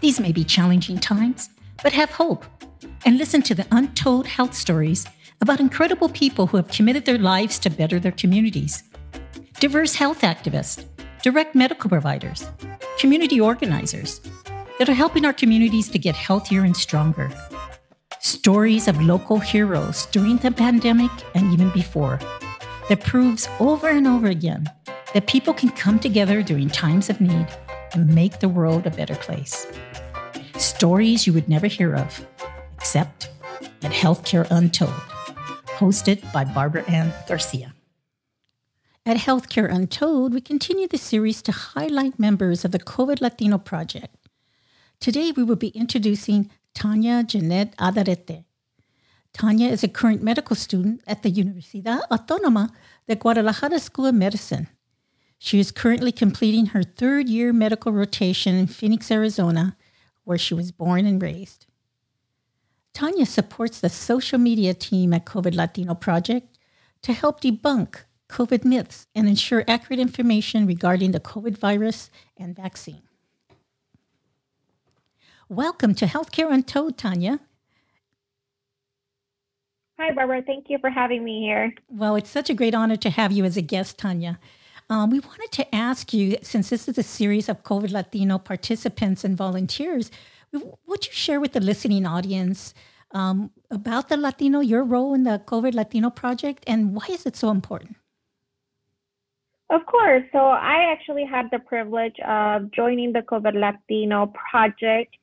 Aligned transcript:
These 0.00 0.18
may 0.18 0.32
be 0.32 0.44
challenging 0.44 0.98
times, 0.98 1.50
but 1.82 1.92
have 1.92 2.10
hope 2.10 2.44
and 3.04 3.18
listen 3.18 3.42
to 3.42 3.54
the 3.54 3.66
untold 3.70 4.26
health 4.26 4.54
stories 4.54 5.06
about 5.42 5.60
incredible 5.60 6.08
people 6.08 6.46
who 6.46 6.56
have 6.56 6.68
committed 6.68 7.04
their 7.04 7.18
lives 7.18 7.58
to 7.60 7.70
better 7.70 8.00
their 8.00 8.12
communities. 8.12 8.82
Diverse 9.58 9.94
health 9.94 10.22
activists, 10.22 10.84
direct 11.22 11.54
medical 11.54 11.90
providers, 11.90 12.46
community 12.98 13.40
organizers 13.40 14.22
that 14.78 14.88
are 14.88 14.94
helping 14.94 15.26
our 15.26 15.34
communities 15.34 15.90
to 15.90 15.98
get 15.98 16.16
healthier 16.16 16.64
and 16.64 16.76
stronger. 16.76 17.30
Stories 18.20 18.88
of 18.88 19.02
local 19.02 19.38
heroes 19.38 20.06
during 20.06 20.38
the 20.38 20.50
pandemic 20.50 21.10
and 21.34 21.52
even 21.52 21.70
before 21.70 22.18
that 22.88 23.00
proves 23.00 23.48
over 23.60 23.90
and 23.90 24.06
over 24.06 24.28
again 24.28 24.66
that 25.12 25.26
people 25.26 25.52
can 25.52 25.70
come 25.70 25.98
together 25.98 26.42
during 26.42 26.68
times 26.70 27.10
of 27.10 27.20
need 27.20 27.46
and 27.92 28.14
make 28.14 28.40
the 28.40 28.48
world 28.48 28.86
a 28.86 28.90
better 28.90 29.16
place. 29.16 29.66
Stories 30.60 31.26
you 31.26 31.32
would 31.32 31.48
never 31.48 31.66
hear 31.66 31.94
of, 31.94 32.26
except 32.76 33.30
at 33.82 33.92
Healthcare 33.92 34.46
Untold, 34.50 34.92
hosted 35.78 36.20
by 36.34 36.44
Barbara 36.44 36.84
Ann 36.84 37.14
Garcia. 37.26 37.72
At 39.06 39.16
Healthcare 39.16 39.72
Untold, 39.72 40.34
we 40.34 40.42
continue 40.42 40.86
the 40.86 40.98
series 40.98 41.40
to 41.42 41.52
highlight 41.52 42.18
members 42.18 42.66
of 42.66 42.72
the 42.72 42.78
COVID 42.78 43.22
Latino 43.22 43.56
Project. 43.56 44.14
Today, 45.00 45.32
we 45.34 45.42
will 45.42 45.56
be 45.56 45.68
introducing 45.68 46.50
Tanya 46.74 47.24
Jeanette 47.24 47.74
Adarete. 47.78 48.44
Tanya 49.32 49.68
is 49.68 49.82
a 49.82 49.88
current 49.88 50.22
medical 50.22 50.54
student 50.54 51.00
at 51.06 51.22
the 51.22 51.32
Universidad 51.32 52.02
Autónoma 52.10 52.70
de 53.08 53.16
Guadalajara 53.16 53.78
School 53.78 54.06
of 54.06 54.14
Medicine. 54.14 54.68
She 55.38 55.58
is 55.58 55.70
currently 55.70 56.12
completing 56.12 56.66
her 56.66 56.82
third 56.82 57.30
year 57.30 57.50
medical 57.50 57.92
rotation 57.92 58.54
in 58.54 58.66
Phoenix, 58.66 59.10
Arizona, 59.10 59.74
where 60.30 60.38
she 60.38 60.54
was 60.54 60.70
born 60.70 61.06
and 61.06 61.20
raised. 61.20 61.66
Tanya 62.94 63.26
supports 63.26 63.80
the 63.80 63.88
social 63.88 64.38
media 64.38 64.72
team 64.72 65.12
at 65.12 65.26
COVID 65.26 65.56
Latino 65.56 65.92
Project 65.92 66.56
to 67.02 67.12
help 67.12 67.40
debunk 67.40 68.04
COVID 68.28 68.64
myths 68.64 69.08
and 69.12 69.26
ensure 69.26 69.64
accurate 69.66 69.98
information 69.98 70.68
regarding 70.68 71.10
the 71.10 71.18
COVID 71.18 71.58
virus 71.58 72.10
and 72.36 72.54
vaccine. 72.54 73.02
Welcome 75.48 75.96
to 75.96 76.06
Healthcare 76.06 76.52
Untold, 76.52 76.96
Tanya. 76.96 77.40
Hi, 79.98 80.12
Barbara. 80.12 80.42
Thank 80.42 80.70
you 80.70 80.78
for 80.78 80.90
having 80.90 81.24
me 81.24 81.40
here. 81.40 81.74
Well, 81.88 82.14
it's 82.14 82.30
such 82.30 82.48
a 82.48 82.54
great 82.54 82.76
honor 82.76 82.96
to 82.98 83.10
have 83.10 83.32
you 83.32 83.44
as 83.44 83.56
a 83.56 83.62
guest, 83.62 83.98
Tanya. 83.98 84.38
Um, 84.90 85.10
we 85.10 85.20
wanted 85.20 85.52
to 85.52 85.72
ask 85.72 86.12
you, 86.12 86.36
since 86.42 86.68
this 86.68 86.88
is 86.88 86.98
a 86.98 87.04
series 87.04 87.48
of 87.48 87.62
COVID 87.62 87.92
Latino 87.92 88.38
participants 88.38 89.22
and 89.22 89.36
volunteers, 89.36 90.10
would 90.52 91.06
you 91.06 91.12
share 91.12 91.40
with 91.40 91.52
the 91.52 91.60
listening 91.60 92.04
audience 92.04 92.74
um, 93.12 93.52
about 93.70 94.08
the 94.08 94.16
Latino, 94.16 94.58
your 94.58 94.82
role 94.82 95.14
in 95.14 95.22
the 95.22 95.40
COVID 95.46 95.74
Latino 95.74 96.10
project, 96.10 96.64
and 96.66 96.96
why 96.96 97.06
is 97.08 97.24
it 97.24 97.36
so 97.36 97.50
important? 97.50 97.96
Of 99.70 99.86
course. 99.86 100.24
So 100.32 100.38
I 100.38 100.90
actually 100.90 101.24
had 101.24 101.46
the 101.52 101.60
privilege 101.60 102.18
of 102.26 102.72
joining 102.72 103.12
the 103.12 103.20
COVID 103.20 103.54
Latino 103.54 104.32
project 104.50 105.14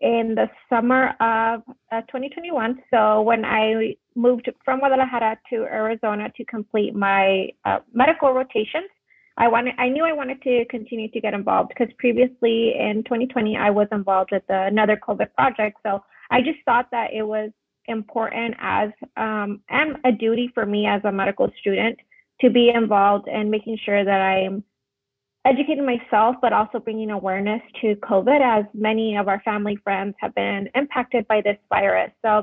in 0.00 0.34
the 0.34 0.48
summer 0.70 1.08
of 1.20 1.60
uh, 1.92 2.00
2021. 2.08 2.82
So 2.90 3.20
when 3.20 3.44
I 3.44 3.96
moved 4.14 4.50
from 4.64 4.78
Guadalajara 4.78 5.38
to 5.50 5.56
Arizona 5.64 6.32
to 6.38 6.44
complete 6.46 6.94
my 6.94 7.50
uh, 7.66 7.80
medical 7.92 8.32
rotations, 8.32 8.88
I 9.36 9.48
wanted, 9.48 9.74
I 9.78 9.88
knew 9.88 10.04
I 10.04 10.12
wanted 10.12 10.42
to 10.42 10.64
continue 10.68 11.10
to 11.10 11.20
get 11.20 11.34
involved 11.34 11.70
because 11.70 11.92
previously 11.98 12.74
in 12.78 13.02
2020 13.04 13.56
I 13.56 13.70
was 13.70 13.88
involved 13.92 14.30
with 14.32 14.42
another 14.48 15.00
COVID 15.06 15.32
project. 15.34 15.78
So 15.82 16.02
I 16.30 16.40
just 16.40 16.58
thought 16.64 16.88
that 16.90 17.12
it 17.12 17.22
was 17.22 17.50
important 17.86 18.54
as 18.60 18.90
um, 19.16 19.60
and 19.68 19.96
a 20.04 20.12
duty 20.12 20.50
for 20.54 20.66
me 20.66 20.86
as 20.86 21.00
a 21.04 21.12
medical 21.12 21.50
student 21.60 21.98
to 22.40 22.50
be 22.50 22.70
involved 22.74 23.28
in 23.28 23.50
making 23.50 23.78
sure 23.84 24.04
that 24.04 24.20
I'm 24.20 24.64
educating 25.46 25.86
myself, 25.86 26.36
but 26.42 26.52
also 26.52 26.78
bringing 26.78 27.10
awareness 27.10 27.62
to 27.80 27.96
COVID, 27.96 28.40
as 28.40 28.64
many 28.74 29.16
of 29.16 29.28
our 29.28 29.40
family 29.42 29.76
friends 29.82 30.14
have 30.20 30.34
been 30.34 30.68
impacted 30.74 31.26
by 31.28 31.40
this 31.40 31.56
virus. 31.68 32.10
So 32.22 32.42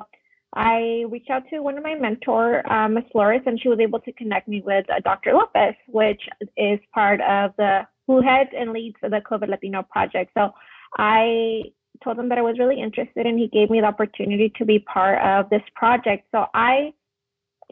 I 0.57 1.05
reached 1.09 1.29
out 1.29 1.43
to 1.51 1.59
one 1.59 1.77
of 1.77 1.83
my 1.83 1.93
mentor, 1.93 2.67
uh, 2.71 2.89
Ms. 2.89 3.03
Flores, 3.11 3.41
and 3.45 3.61
she 3.61 3.69
was 3.69 3.79
able 3.79 3.99
to 3.99 4.11
connect 4.13 4.47
me 4.47 4.63
with 4.65 4.89
uh, 4.89 4.99
Dr. 5.03 5.33
Lopez, 5.33 5.75
which 5.87 6.21
is 6.57 6.79
part 6.91 7.21
of 7.21 7.51
the 7.57 7.81
who 8.07 8.21
heads 8.21 8.49
and 8.57 8.71
leads 8.71 8.95
the 9.01 9.21
COVID 9.29 9.49
Latino 9.49 9.83
project. 9.83 10.31
So 10.35 10.51
I 10.97 11.61
told 12.03 12.17
him 12.17 12.27
that 12.29 12.39
I 12.39 12.41
was 12.41 12.57
really 12.57 12.81
interested, 12.81 13.27
and 13.27 13.37
he 13.37 13.49
gave 13.49 13.69
me 13.69 13.81
the 13.81 13.87
opportunity 13.87 14.51
to 14.57 14.65
be 14.65 14.79
part 14.79 15.21
of 15.21 15.47
this 15.51 15.61
project. 15.75 16.25
So 16.31 16.45
I 16.55 16.91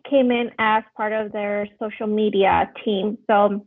came 0.08 0.30
in 0.30 0.52
as 0.60 0.84
part 0.96 1.12
of 1.12 1.32
their 1.32 1.68
social 1.80 2.06
media 2.06 2.72
team. 2.84 3.18
So 3.26 3.66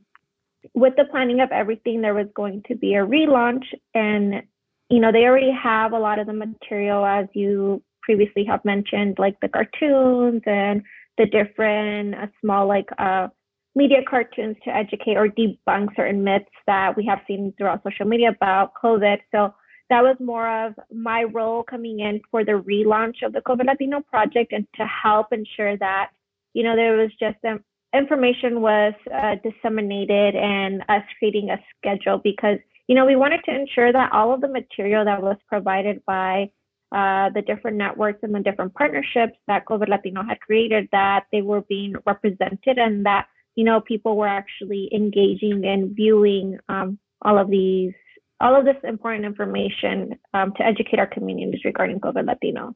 with 0.75 0.95
the 0.97 1.07
planning 1.11 1.41
of 1.41 1.51
everything, 1.51 2.03
there 2.03 2.15
was 2.15 2.28
going 2.37 2.62
to 2.69 2.77
be 2.77 2.95
a 2.95 3.05
relaunch, 3.05 3.65
and 3.95 4.43
you 4.91 5.01
know 5.01 5.11
they 5.11 5.25
already 5.25 5.51
have 5.51 5.93
a 5.93 5.99
lot 5.99 6.21
of 6.21 6.28
the 6.28 6.33
material 6.33 7.05
as 7.05 7.27
you 7.33 7.83
previously 8.09 8.45
have 8.45 8.65
mentioned, 8.65 9.19
like 9.19 9.39
the 9.41 9.51
cartoons 9.57 10.43
and 10.47 10.83
the 11.19 11.27
different 11.27 12.15
uh, 12.15 12.27
small 12.41 12.67
like 12.67 12.89
uh, 12.99 13.29
media 13.75 13.99
cartoons 14.09 14.57
to 14.65 14.75
educate 14.75 15.19
or 15.21 15.29
debunk 15.29 15.89
certain 15.95 16.25
myths 16.25 16.57
that 16.67 16.97
we 16.97 17.05
have 17.05 17.21
seen 17.29 17.53
throughout 17.59 17.83
social 17.85 18.07
media 18.07 18.31
about 18.31 18.73
COVID. 18.83 19.19
So 19.31 19.55
that 19.91 20.03
was 20.03 20.17
more 20.21 20.49
of 20.65 20.73
my 20.91 21.25
role 21.25 21.63
coming 21.63 22.01
in 22.01 22.23
for 22.31 22.47
the 22.47 22.63
relaunch 22.73 23.19
of 23.23 23.35
the 23.35 23.43
COVID 23.43 23.67
Latino 23.67 24.01
project 24.01 24.53
and 24.53 24.67
to 24.77 24.87
help 24.87 25.27
ensure 25.33 25.77
that, 25.77 26.09
you 26.55 26.63
know, 26.63 26.77
there 26.77 26.97
was 26.97 27.11
just 27.21 27.37
um, 27.45 27.63
information 27.95 28.63
was 28.63 28.95
uh, 29.15 29.37
disseminated 29.45 30.35
and 30.35 30.83
us 30.89 31.03
creating 31.19 31.51
a 31.51 31.59
schedule 31.77 32.21
because, 32.25 32.59
you 32.87 32.95
know, 32.95 33.05
we 33.05 33.17
wanted 33.17 33.41
to 33.45 33.55
ensure 33.55 33.93
that 33.93 34.13
all 34.13 34.33
of 34.33 34.41
the 34.41 34.49
material 34.49 35.05
that 35.05 35.23
was 35.23 35.37
provided 35.47 36.03
by 36.07 36.51
uh, 36.93 37.31
the 37.31 37.43
different 37.43 37.76
networks 37.76 38.21
and 38.22 38.34
the 38.34 38.41
different 38.41 38.75
partnerships 38.75 39.37
that 39.47 39.66
COVID 39.66 39.88
Latino 39.88 40.22
had 40.22 40.41
created, 40.41 40.88
that 40.93 41.26
they 41.32 41.43
were 41.43 41.62
being 41.62 41.94
represented 42.06 42.78
and 42.78 43.04
that, 43.04 43.26
you 43.56 43.65
know, 43.65 43.81
people 43.81 44.16
were 44.16 44.28
actually 44.28 44.88
engaging 44.94 45.65
and 45.65 45.94
viewing 45.94 46.59
um, 46.69 46.98
all 47.22 47.38
of 47.38 47.50
these, 47.50 47.93
all 48.41 48.56
of 48.59 48.65
this 48.65 48.77
important 48.84 49.25
information 49.25 50.19
um, 50.32 50.53
to 50.56 50.65
educate 50.65 50.98
our 50.98 51.06
communities 51.06 51.60
regarding 51.65 52.00
COVID 52.00 52.27
Latino. 52.27 52.75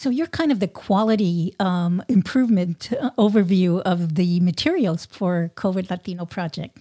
So 0.00 0.08
you're 0.08 0.28
kind 0.28 0.50
of 0.50 0.60
the 0.60 0.68
quality 0.68 1.54
um, 1.60 2.02
improvement 2.08 2.90
uh, 2.98 3.10
overview 3.18 3.82
of 3.82 4.14
the 4.14 4.40
materials 4.40 5.04
for 5.04 5.52
COVID 5.56 5.90
Latino 5.90 6.24
Project. 6.24 6.80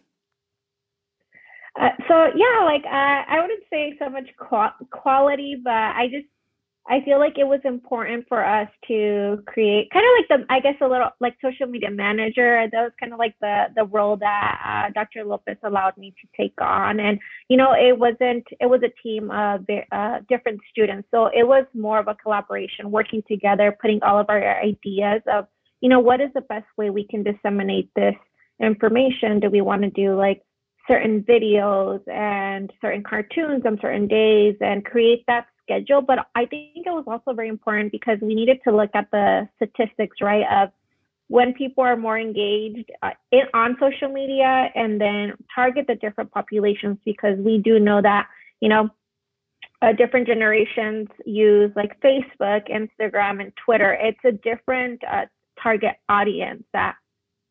So 2.09 2.25
yeah, 2.36 2.66
like 2.66 2.84
uh, 2.86 3.24
I 3.30 3.40
wouldn't 3.40 3.64
say 3.70 3.94
so 4.00 4.09
much 4.09 4.28
qu- 4.38 4.86
quality, 4.92 5.58
but 5.64 5.72
I 5.72 6.08
just 6.12 6.25
I 6.88 7.02
feel 7.06 7.20
like 7.20 7.38
it 7.38 7.44
was 7.44 7.59
important 7.66 8.25
for 8.28 8.44
us 8.44 8.68
to 8.88 9.44
create 9.46 9.92
kind 9.92 10.03
of 10.03 10.12
like 10.18 10.47
the 10.47 10.53
I 10.53 10.59
guess 10.59 10.74
a 10.81 10.88
little 10.88 11.09
like 11.20 11.36
social 11.40 11.68
media 11.68 11.92
manager. 11.92 12.68
That 12.72 12.81
was 12.81 12.92
kind 13.00 13.14
of 13.14 13.20
like 13.20 13.36
the 13.42 13.66
the 13.75 13.86
role 13.86 14.18
that 14.18 14.88
uh, 14.90 14.92
Dr. 14.94 15.24
Lopez 15.24 15.58
allowed 15.64 15.96
me 15.97 16.16
to 16.20 16.28
take 16.36 16.59
on, 16.59 17.00
and 17.00 17.20
you 17.47 17.58
know 17.58 17.74
it 17.74 17.97
wasn't 17.97 18.44
it 18.59 18.66
was 18.66 18.81
a 18.84 19.08
team 19.08 19.30
of 19.30 19.66
uh, 19.91 20.20
different 20.28 20.59
students, 20.72 21.08
so 21.12 21.28
it 21.28 21.47
was 21.47 21.66
more 21.76 22.00
of 22.00 22.08
a 22.08 22.16
collaboration, 22.16 22.90
working 22.90 23.22
together, 23.28 23.78
putting 23.80 24.02
all 24.02 24.20
of 24.20 24.26
our 24.30 24.59
ideas 24.64 25.22
of 25.31 25.46
you 25.81 25.90
know 25.90 26.00
what 26.00 26.22
is 26.22 26.30
the 26.34 26.41
best 26.41 26.66
way 26.76 26.90
we 26.90 27.06
can 27.06 27.22
disseminate 27.22 27.91
this 27.96 28.16
information. 28.59 29.40
Do 29.40 29.52
we 29.52 29.62
want 29.62 29.84
to 29.84 29.91
do 29.91 30.16
like 30.16 30.41
certain 30.89 31.22
videos 31.23 32.01
and 32.09 32.73
certain 32.81 33.03
cartoons 33.03 33.64
on 33.66 33.78
certain 33.81 34.08
days 34.08 34.55
and 34.59 34.84
create 34.84 35.23
that 35.28 35.46
schedule. 35.64 36.02
But 36.02 36.28
I 36.35 36.46
think 36.46 36.85
it 36.85 36.91
was 36.91 37.05
also 37.08 37.34
very 37.34 37.47
important 37.47 37.91
because 37.91 38.17
we 38.22 38.35
needed 38.35 38.58
to 38.66 38.75
look 38.75 38.90
at 38.96 39.09
the 39.11 39.47
statistics, 39.55 40.17
right, 40.19 40.46
of 40.52 40.69
when 41.28 41.53
people 41.53 41.84
are 41.84 41.96
more 41.96 42.17
engaged 42.17 42.91
uh, 43.03 43.11
in, 43.31 43.43
on 43.53 43.78
social 43.79 44.09
media 44.09 44.69
and 44.75 44.99
then 44.99 45.34
target 45.53 45.85
the 45.87 45.96
different 45.96 46.31
populations 46.31 46.97
because 47.05 47.37
we 47.37 47.59
do 47.59 47.79
know 47.79 48.02
that, 48.02 48.28
you 48.59 48.67
know, 48.67 48.90
uh, 49.81 49.93
different 49.93 50.28
generations 50.28 51.08
use 51.25 51.72
like 51.75 51.97
Facebook, 52.02 52.64
Instagram, 52.69 53.41
and 53.41 53.53
Twitter. 53.64 53.97
It's 54.02 54.19
a 54.25 54.31
different 54.31 55.02
uh, 55.09 55.25
target 55.61 55.96
audience 56.09 56.64
that 56.73 56.96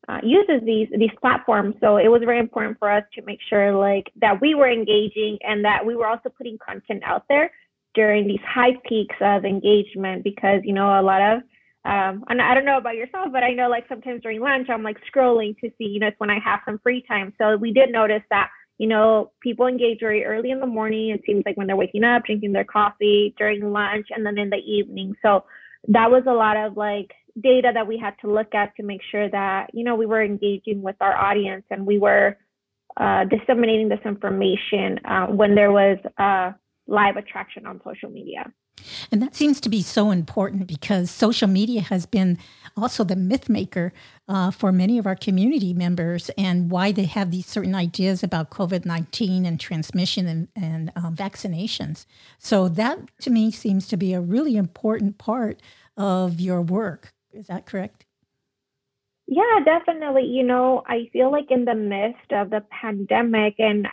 uh, 0.09 0.19
uses 0.23 0.61
these 0.65 0.87
these 0.97 1.11
platforms. 1.21 1.75
So 1.79 1.97
it 1.97 2.07
was 2.07 2.21
very 2.25 2.39
important 2.39 2.79
for 2.79 2.91
us 2.91 3.03
to 3.13 3.21
make 3.21 3.39
sure 3.47 3.73
like 3.73 4.11
that 4.21 4.41
we 4.41 4.55
were 4.55 4.69
engaging 4.69 5.37
and 5.41 5.63
that 5.63 5.85
we 5.85 5.95
were 5.95 6.07
also 6.07 6.29
putting 6.29 6.57
content 6.57 7.03
out 7.05 7.25
there 7.29 7.51
during 7.93 8.27
these 8.27 8.39
high 8.47 8.75
peaks 8.87 9.15
of 9.21 9.45
engagement 9.45 10.23
because 10.23 10.61
you 10.63 10.73
know 10.73 10.99
a 10.99 11.03
lot 11.03 11.21
of 11.21 11.41
um, 11.85 12.25
and 12.27 12.41
I 12.41 12.53
don't 12.53 12.65
know 12.65 12.77
about 12.77 12.95
yourself, 12.95 13.29
but 13.31 13.43
I 13.43 13.51
know 13.51 13.69
like 13.69 13.85
sometimes 13.87 14.21
during 14.21 14.41
lunch 14.41 14.67
I'm 14.69 14.83
like 14.83 14.97
scrolling 15.13 15.57
to 15.59 15.69
see 15.77 15.85
you 15.85 15.99
know 15.99 16.07
it's 16.07 16.19
when 16.19 16.31
I 16.31 16.39
have 16.43 16.61
some 16.65 16.79
free 16.79 17.03
time. 17.07 17.33
So 17.37 17.55
we 17.57 17.71
did 17.71 17.91
notice 17.91 18.23
that 18.31 18.49
you 18.79 18.87
know, 18.87 19.31
people 19.41 19.67
engage 19.67 19.99
very 19.99 20.23
early 20.23 20.51
in 20.51 20.61
the 20.61 20.65
morning. 20.65 21.09
It 21.09 21.21
seems 21.25 21.43
like 21.45 21.57
when 21.57 21.67
they're 21.67 21.75
waking 21.75 22.05
up, 22.05 22.23
drinking 22.23 22.53
their 22.53 22.63
coffee 22.63 23.35
during 23.37 23.73
lunch, 23.73 24.07
and 24.09 24.25
then 24.25 24.37
in 24.37 24.49
the 24.49 24.55
evening. 24.55 25.15
So 25.21 25.43
that 25.89 26.09
was 26.09 26.23
a 26.27 26.31
lot 26.31 26.55
of 26.57 26.77
like 26.77 27.11
data 27.41 27.71
that 27.73 27.87
we 27.87 27.97
had 27.97 28.15
to 28.21 28.31
look 28.31 28.53
at 28.53 28.75
to 28.77 28.83
make 28.83 29.01
sure 29.11 29.29
that 29.29 29.69
you 29.73 29.83
know 29.83 29.95
we 29.95 30.05
were 30.05 30.23
engaging 30.23 30.81
with 30.81 30.95
our 31.01 31.15
audience 31.15 31.65
and 31.69 31.85
we 31.85 31.97
were 31.97 32.37
uh, 32.97 33.23
disseminating 33.25 33.89
this 33.89 33.99
information 34.05 34.99
uh, 35.05 35.27
when 35.27 35.55
there 35.55 35.71
was 35.71 35.97
a 36.17 36.53
live 36.87 37.17
attraction 37.17 37.65
on 37.65 37.79
social 37.83 38.09
media. 38.09 38.51
And 39.11 39.21
that 39.21 39.35
seems 39.35 39.59
to 39.61 39.69
be 39.69 39.81
so 39.81 40.11
important 40.11 40.67
because 40.67 41.11
social 41.11 41.47
media 41.47 41.81
has 41.81 42.05
been 42.05 42.37
also 42.77 43.03
the 43.03 43.15
myth 43.15 43.49
maker 43.49 43.93
uh, 44.27 44.51
for 44.51 44.71
many 44.71 44.97
of 44.97 45.05
our 45.05 45.15
community 45.15 45.73
members 45.73 46.29
and 46.37 46.71
why 46.71 46.91
they 46.91 47.05
have 47.05 47.31
these 47.31 47.45
certain 47.45 47.75
ideas 47.75 48.23
about 48.23 48.51
COVID 48.51 48.85
19 48.85 49.45
and 49.45 49.59
transmission 49.59 50.27
and, 50.27 50.47
and 50.55 50.91
um, 50.95 51.15
vaccinations. 51.15 52.05
So, 52.37 52.69
that 52.69 52.99
to 53.21 53.29
me 53.29 53.51
seems 53.51 53.87
to 53.87 53.97
be 53.97 54.13
a 54.13 54.21
really 54.21 54.55
important 54.55 55.17
part 55.17 55.61
of 55.97 56.39
your 56.39 56.61
work. 56.61 57.13
Is 57.33 57.47
that 57.47 57.65
correct? 57.65 58.05
Yeah, 59.27 59.59
definitely. 59.63 60.25
You 60.25 60.43
know, 60.43 60.83
I 60.87 61.09
feel 61.13 61.31
like 61.31 61.51
in 61.51 61.65
the 61.65 61.75
midst 61.75 62.31
of 62.31 62.49
the 62.49 62.63
pandemic 62.71 63.55
and 63.59 63.87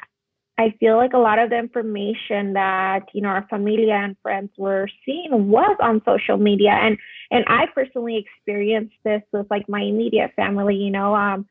I 0.58 0.74
feel 0.80 0.96
like 0.96 1.12
a 1.12 1.18
lot 1.18 1.38
of 1.38 1.50
the 1.50 1.58
information 1.58 2.54
that 2.54 3.00
you 3.12 3.20
know 3.20 3.28
our 3.28 3.46
familia 3.48 3.94
and 3.94 4.16
friends 4.22 4.50
were 4.56 4.88
seeing 5.04 5.50
was 5.50 5.76
on 5.80 6.00
social 6.06 6.38
media, 6.38 6.70
and 6.70 6.96
and 7.30 7.44
I 7.46 7.66
personally 7.74 8.16
experienced 8.16 8.94
this 9.04 9.20
with 9.32 9.46
like 9.50 9.68
my 9.68 9.80
immediate 9.82 10.32
family. 10.34 10.76
You 10.76 10.90
know, 10.90 11.14
um, 11.14 11.46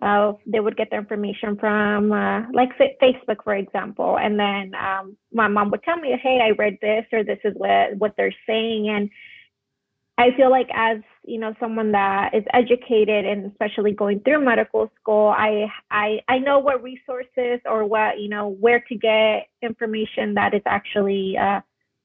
uh, 0.00 0.32
they 0.46 0.60
would 0.60 0.76
get 0.76 0.88
their 0.90 1.00
information 1.00 1.58
from 1.58 2.12
uh, 2.12 2.50
like 2.52 2.70
Facebook, 2.78 3.44
for 3.44 3.54
example, 3.54 4.18
and 4.18 4.40
then 4.40 4.72
um, 4.74 5.18
my 5.32 5.48
mom 5.48 5.70
would 5.70 5.82
tell 5.82 5.98
me, 5.98 6.18
"Hey, 6.22 6.40
I 6.42 6.52
read 6.52 6.78
this, 6.80 7.04
or 7.12 7.24
this 7.24 7.40
is 7.44 7.52
what 7.56 7.96
what 7.98 8.14
they're 8.16 8.34
saying," 8.46 8.88
and 8.88 9.10
I 10.18 10.30
feel 10.36 10.50
like 10.50 10.68
as 10.74 10.98
you 11.24 11.38
know 11.38 11.54
someone 11.60 11.92
that 11.92 12.34
is 12.34 12.44
educated 12.54 13.26
and 13.26 13.50
especially 13.50 13.92
going 13.92 14.20
through 14.20 14.44
medical 14.44 14.90
school, 15.00 15.28
I 15.36 15.66
I 15.90 16.20
I 16.28 16.38
know 16.38 16.58
what 16.58 16.82
resources 16.82 17.60
or 17.66 17.84
what 17.84 18.18
you 18.18 18.28
know 18.28 18.48
where 18.48 18.80
to 18.88 18.94
get 18.94 19.48
information 19.62 20.34
that 20.34 20.54
is 20.54 20.62
actually 20.64 21.36
uh, 21.36 21.60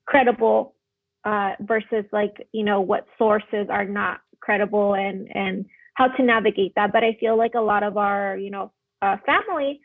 credible 0.05 0.75
uh, 1.23 1.51
versus 1.61 2.03
like 2.11 2.35
you 2.51 2.65
know 2.65 2.81
what 2.81 3.05
sources 3.17 3.67
are 3.69 3.85
not 3.85 4.19
credible 4.41 4.95
and 4.95 5.33
and 5.33 5.65
how 5.93 6.07
to 6.07 6.23
navigate 6.23 6.73
that. 6.75 6.91
But 6.91 7.05
I 7.05 7.15
feel 7.19 7.37
like 7.37 7.53
a 7.55 7.61
lot 7.61 7.83
of 7.83 7.95
our 7.95 8.35
you 8.35 8.51
know 8.51 8.73
uh, 9.01 9.17
family 9.25 9.79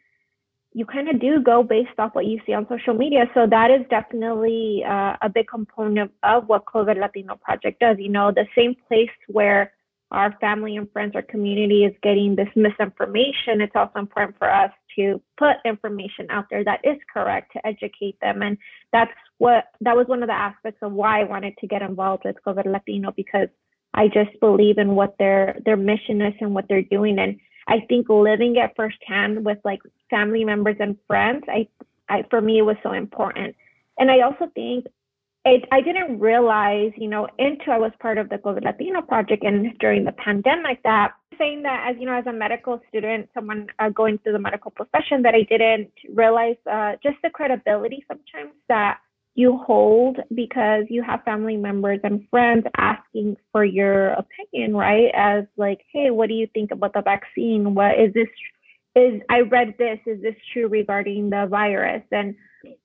you 0.77 0.85
kind 0.85 1.09
of 1.09 1.19
do 1.19 1.41
go 1.41 1.63
based 1.63 1.99
off 1.99 2.15
what 2.15 2.27
you 2.27 2.39
see 2.45 2.53
on 2.53 2.67
social 2.69 2.93
media. 2.93 3.25
So 3.33 3.47
that 3.47 3.71
is 3.71 3.87
definitely 3.89 4.85
uh, 4.87 5.17
a 5.23 5.29
big 5.35 5.49
component 5.49 6.13
of 6.23 6.47
what 6.49 6.67
COVID 6.67 7.01
Latino 7.01 7.37
Project 7.37 7.81
does. 7.81 7.97
You 7.99 8.11
know, 8.11 8.31
the 8.31 8.45
same 8.55 8.77
place 8.87 9.09
where 9.29 9.73
our 10.11 10.37
family 10.39 10.77
and 10.77 10.87
friends 10.93 11.13
or 11.15 11.23
community 11.23 11.85
is 11.85 11.95
getting 12.03 12.37
this 12.37 12.51
misinformation, 12.55 13.63
it's 13.63 13.75
also 13.75 13.99
important 13.99 14.37
for 14.37 14.53
us 14.53 14.71
to 14.97 15.19
put 15.39 15.57
information 15.65 16.27
out 16.29 16.45
there 16.51 16.63
that 16.65 16.81
is 16.85 16.99
correct 17.11 17.55
to 17.55 17.67
educate 17.67 18.21
them. 18.21 18.43
And 18.43 18.59
that's 18.93 19.11
what 19.39 19.69
that 19.81 19.97
was 19.97 20.09
one 20.09 20.23
of 20.23 20.29
the 20.29 20.35
aspects 20.35 20.81
of 20.83 20.93
why 20.93 21.23
I 21.23 21.25
wanted 21.25 21.55
to 21.57 21.67
get 21.67 21.81
involved 21.81 22.25
with 22.27 22.37
COVID 22.47 22.71
Latino 22.71 23.13
because 23.17 23.49
I 23.95 24.09
just 24.09 24.39
believe 24.41 24.77
in 24.77 24.95
what 24.95 25.17
their 25.19 25.59
their 25.65 25.79
mission 25.79 26.21
is 26.21 26.35
and 26.39 26.55
what 26.55 26.67
they're 26.69 26.83
doing. 26.83 27.19
And 27.19 27.41
I 27.69 27.81
think 27.89 28.09
living 28.09 28.57
it 28.57 28.73
firsthand 28.77 29.45
with 29.45 29.59
like 29.65 29.81
family 30.09 30.45
members 30.45 30.77
and 30.79 30.97
friends, 31.07 31.45
I, 31.49 31.69
I 32.09 32.25
for 32.31 32.41
me 32.41 32.59
it 32.59 32.63
was 32.63 32.77
so 32.83 32.93
important. 32.93 33.57
And 33.99 34.11
I 34.11 34.21
also 34.21 34.51
think 34.55 34.87
it, 35.45 35.65
I 35.71 35.81
didn't 35.81 36.19
realize, 36.19 36.93
you 36.97 37.09
know, 37.09 37.29
until 37.39 37.73
I 37.73 37.79
was 37.79 37.93
part 38.01 38.19
of 38.19 38.29
the 38.29 38.37
COVID 38.37 38.65
Latino 38.65 39.01
project 39.01 39.45
and 39.45 39.79
during 39.79 40.05
the 40.05 40.13
pandemic 40.13 40.83
that 40.83 41.13
saying 41.39 41.63
that 41.63 41.89
as 41.89 41.97
you 42.01 42.07
know, 42.07 42.15
as 42.15 42.27
a 42.27 42.33
medical 42.33 42.81
student, 42.89 43.29
someone 43.35 43.69
uh, 43.79 43.89
going 43.91 44.19
through 44.19 44.33
the 44.33 44.39
medical 44.39 44.71
profession, 44.71 45.23
that 45.23 45.35
I 45.35 45.43
didn't 45.43 45.91
realize 46.15 46.57
uh, 46.71 46.93
just 47.03 47.17
the 47.23 47.31
credibility 47.31 48.05
sometimes 48.09 48.55
that 48.69 48.99
you 49.37 49.59
hold 49.59 50.17
because 50.35 50.85
you 50.89 51.03
have 51.03 51.23
family 51.25 51.59
members 51.59 52.01
and 52.03 52.27
friends 52.31 52.65
asking 52.79 53.37
for 53.53 53.65
your 53.65 54.09
opinion, 54.15 54.75
right? 54.75 55.11
As 55.15 55.45
like, 55.59 55.83
hey, 55.93 56.11
what 56.11 56.29
do 56.29 56.35
you 56.35 56.49
think 56.55 56.71
about 56.71 56.95
the 56.95 57.03
vaccine? 57.03 57.75
What 57.75 58.01
is 58.01 58.15
this? 58.15 58.29
Is 58.97 59.21
I 59.29 59.41
read 59.41 59.75
this? 59.79 59.99
Is 60.07 60.23
this 60.23 60.35
true 60.53 60.69
regarding 60.69 61.29
the 61.29 61.47
virus? 61.51 62.03
And 62.11 62.35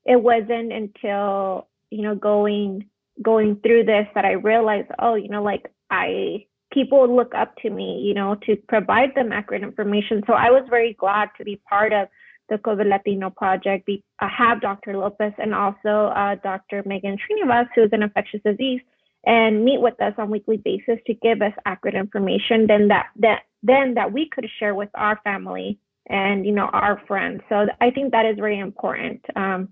it 0.06 0.22
wasn't 0.22 0.74
until 0.74 1.70
you 1.90 2.02
know 2.02 2.16
going 2.16 2.86
going 3.22 3.56
through 3.64 3.86
this 3.86 4.08
that 4.14 4.26
I 4.26 4.34
realized, 4.34 4.90
oh, 5.00 5.16
you 5.16 5.30
know, 5.30 5.42
like 5.42 5.72
I 5.90 6.46
people 6.74 7.14
look 7.14 7.34
up 7.34 7.56
to 7.58 7.70
me, 7.70 8.02
you 8.02 8.14
know, 8.14 8.36
to 8.46 8.58
provide 8.68 9.16
them 9.16 9.32
accurate 9.32 9.64
information. 9.64 10.22
So 10.28 10.34
I 10.34 10.50
was 10.50 10.66
very 10.70 10.94
glad 10.94 11.30
to 11.38 11.46
be 11.46 11.62
part 11.70 11.94
of 11.94 12.10
the 12.52 12.58
COVID 12.58 12.88
Latino 12.90 13.30
Project, 13.30 13.86
be, 13.86 14.04
uh, 14.20 14.28
have 14.28 14.62
Dr. 14.62 14.98
Lopez 14.98 15.34
and 15.40 15.56
also 15.56 16.12
uh, 16.14 16.36
Dr. 16.44 16.84
Megan 16.86 17.18
Srinivas, 17.18 17.68
who 17.74 17.84
is 17.84 17.90
an 17.94 18.04
infectious 18.04 18.42
disease, 18.46 18.82
and 19.26 19.64
meet 19.64 19.80
with 19.80 20.00
us 20.02 20.14
on 20.18 20.30
weekly 20.30 20.58
basis 20.58 21.00
to 21.08 21.14
give 21.16 21.42
us 21.42 21.54
accurate 21.66 21.96
information. 21.96 22.68
Then 22.68 22.90
that 22.90 23.08
that 23.20 23.44
then 23.64 23.94
that 23.96 24.12
we 24.12 24.30
could 24.30 24.46
share 24.60 24.76
with 24.76 24.90
our 24.96 25.20
family 25.24 25.80
and 26.08 26.46
you 26.46 26.52
know 26.52 26.70
our 26.74 27.02
friends. 27.08 27.42
So 27.48 27.68
I 27.80 27.90
think 27.92 28.12
that 28.12 28.26
is 28.26 28.36
very 28.38 28.60
important 28.60 29.24
um, 29.36 29.70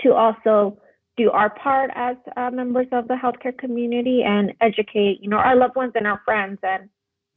to 0.00 0.12
also 0.14 0.78
do 1.16 1.30
our 1.30 1.50
part 1.50 1.90
as 1.94 2.16
uh, 2.36 2.50
members 2.50 2.86
of 2.90 3.06
the 3.06 3.14
healthcare 3.14 3.56
community 3.56 4.22
and 4.26 4.52
educate 4.60 5.18
you 5.20 5.28
know 5.28 5.36
our 5.36 5.54
loved 5.54 5.76
ones 5.76 5.92
and 5.94 6.06
our 6.06 6.20
friends 6.24 6.58
and 6.62 6.88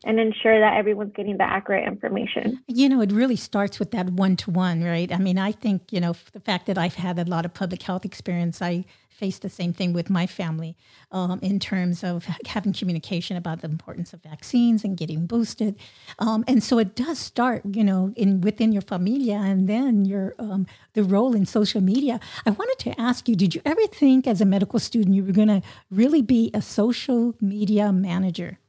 and 0.06 0.20
ensure 0.20 0.60
that 0.60 0.78
everyone's 0.78 1.12
getting 1.14 1.38
the 1.38 1.44
accurate 1.44 1.88
information. 1.88 2.64
You 2.68 2.88
know, 2.88 3.02
it 3.02 3.12
really 3.12 3.36
starts 3.36 3.80
with 3.80 3.92
that 3.92 4.12
one 4.12 4.38
to 4.38 4.52
one, 4.52 4.84
right? 4.84 5.12
I 5.12 5.18
mean, 5.18 5.40
I 5.40 5.52
think, 5.52 5.92
you 5.92 6.00
know, 6.00 6.16
the 6.32 6.40
fact 6.40 6.68
that 6.68 6.78
I've 6.78 6.94
had 6.94 7.18
a 7.18 7.26
lot 7.26 7.44
of 7.44 7.54
public 7.54 7.82
health 7.82 8.06
experience, 8.06 8.62
I 8.62 8.86
face 9.10 9.40
the 9.40 9.50
same 9.50 9.74
thing 9.74 9.94
with 9.94 10.10
my 10.10 10.28
family 10.28 10.76
um, 11.12 11.40
in 11.42 11.58
terms 11.58 12.04
of 12.04 12.26
having 12.46 12.74
communication 12.74 13.38
about 13.38 13.62
the 13.62 13.68
importance 13.68 14.14
of 14.14 14.22
vaccines 14.22 14.84
and 14.84 14.98
getting 14.98 15.26
boosted. 15.26 15.76
Um, 16.20 16.44
and 16.48 16.62
so 16.62 16.78
it 16.80 16.96
does 16.96 17.18
start, 17.18 17.64
you 17.66 17.84
know, 17.84 18.14
in 18.16 18.42
within 18.42 18.74
your 18.74 18.82
familia 18.82 19.38
and 19.38 19.70
then 19.70 20.06
your 20.06 20.36
um, 20.38 20.68
the 20.94 21.04
role 21.04 21.34
in 21.34 21.46
social 21.46 21.82
media. 21.82 22.20
I 22.46 22.50
wanted 22.52 22.78
to 22.80 23.02
ask 23.02 23.30
you, 23.30 23.36
did 23.36 23.56
you 23.56 23.62
ever 23.66 23.88
think 23.88 24.28
as 24.28 24.42
a 24.42 24.46
medical 24.46 24.80
student 24.80 25.16
you 25.16 25.24
were 25.24 25.32
going 25.32 25.48
to 25.48 25.62
really 25.90 26.22
be 26.22 26.52
a 26.54 26.62
social 26.62 27.36
media 27.40 27.92
manager? 27.94 28.60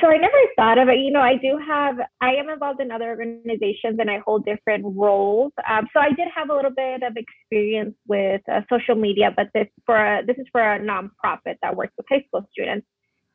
So 0.00 0.08
I 0.08 0.16
never 0.16 0.36
thought 0.56 0.78
of 0.78 0.88
it. 0.88 0.98
You 0.98 1.10
know, 1.10 1.20
I 1.20 1.36
do 1.36 1.58
have, 1.66 1.96
I 2.20 2.34
am 2.34 2.48
involved 2.48 2.80
in 2.80 2.90
other 2.90 3.08
organizations 3.08 3.98
and 3.98 4.10
I 4.10 4.18
hold 4.24 4.44
different 4.44 4.84
roles. 4.84 5.52
Um, 5.68 5.86
so 5.92 6.00
I 6.00 6.10
did 6.10 6.28
have 6.34 6.50
a 6.50 6.54
little 6.54 6.70
bit 6.70 7.02
of 7.02 7.16
experience 7.16 7.94
with 8.06 8.40
uh, 8.50 8.60
social 8.70 8.94
media, 8.94 9.32
but 9.36 9.48
this 9.54 9.68
for 9.84 9.96
a, 9.96 10.24
this 10.26 10.36
is 10.38 10.46
for 10.52 10.60
a 10.60 10.80
nonprofit 10.80 11.56
that 11.62 11.76
works 11.76 11.92
with 11.96 12.06
high 12.10 12.24
school 12.28 12.48
students. 12.52 12.86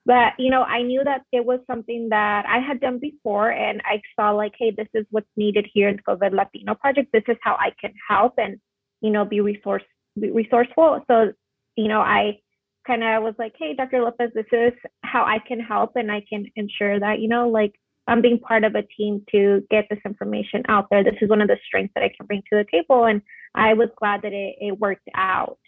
But 0.06 0.34
you 0.40 0.50
know, 0.50 0.64
I 0.64 0.82
knew 0.82 1.04
that 1.04 1.22
it 1.32 1.46
was 1.46 1.60
something 1.68 2.10
that 2.10 2.46
I 2.48 2.60
had 2.60 2.82
done 2.82 2.98
before, 3.00 3.52
and 3.52 3.82
I 3.86 4.02
saw 4.16 4.32
like, 4.32 4.54
hey, 4.58 4.72
this 4.76 4.88
is 4.96 5.06
what's 5.12 5.30
needed 5.38 5.68
here 5.72 5.90
in 5.90 5.98
the 5.98 6.02
COVID 6.02 6.34
Latino 6.34 6.74
project. 6.74 7.10
This 7.14 7.24
is 7.28 7.38
how 7.44 7.54
I 7.54 7.72
can 7.80 7.94
help 8.10 8.34
and 8.38 8.58
you 9.02 9.12
know 9.12 9.26
be 9.26 9.42
resource 9.42 9.84
be 10.20 10.32
resourceful. 10.32 11.04
So 11.08 11.34
you 11.76 11.88
know, 11.88 12.02
I 12.02 12.40
kind 12.86 13.04
of 13.04 13.24
was 13.24 13.36
like, 13.38 13.54
hey, 13.58 13.74
Dr. 13.76 14.02
Lopez, 14.02 14.32
this 14.34 14.46
is 14.52 14.74
how 15.04 15.24
I 15.24 15.40
can 15.48 15.60
help 15.60 15.92
and 15.96 16.12
I 16.12 16.24
can 16.28 16.46
ensure 16.56 17.00
that, 17.00 17.20
you 17.20 17.28
know, 17.28 17.50
like 17.50 17.74
I'm 18.08 18.22
being 18.22 18.40
part 18.40 18.64
of 18.64 18.76
a 18.76 18.84
team 18.84 19.24
to 19.32 19.64
get 19.70 19.86
this 19.90 20.00
information 20.06 20.64
out 20.68 20.88
there. 20.90 21.04
This 21.04 21.16
is 21.22 21.30
one 21.30 21.42
of 21.42 21.48
the 21.48 21.58
strengths 21.66 21.94
that 21.96 22.04
I 22.04 22.12
can 22.16 22.26
bring 22.26 22.42
to 22.52 22.58
the 22.58 22.66
table. 22.72 23.06
And 23.06 23.22
I 23.56 23.74
was 23.74 23.90
glad 23.98 24.22
that 24.24 24.34
it, 24.34 24.56
it 24.60 24.80
worked 24.80 25.08
out. 25.16 25.60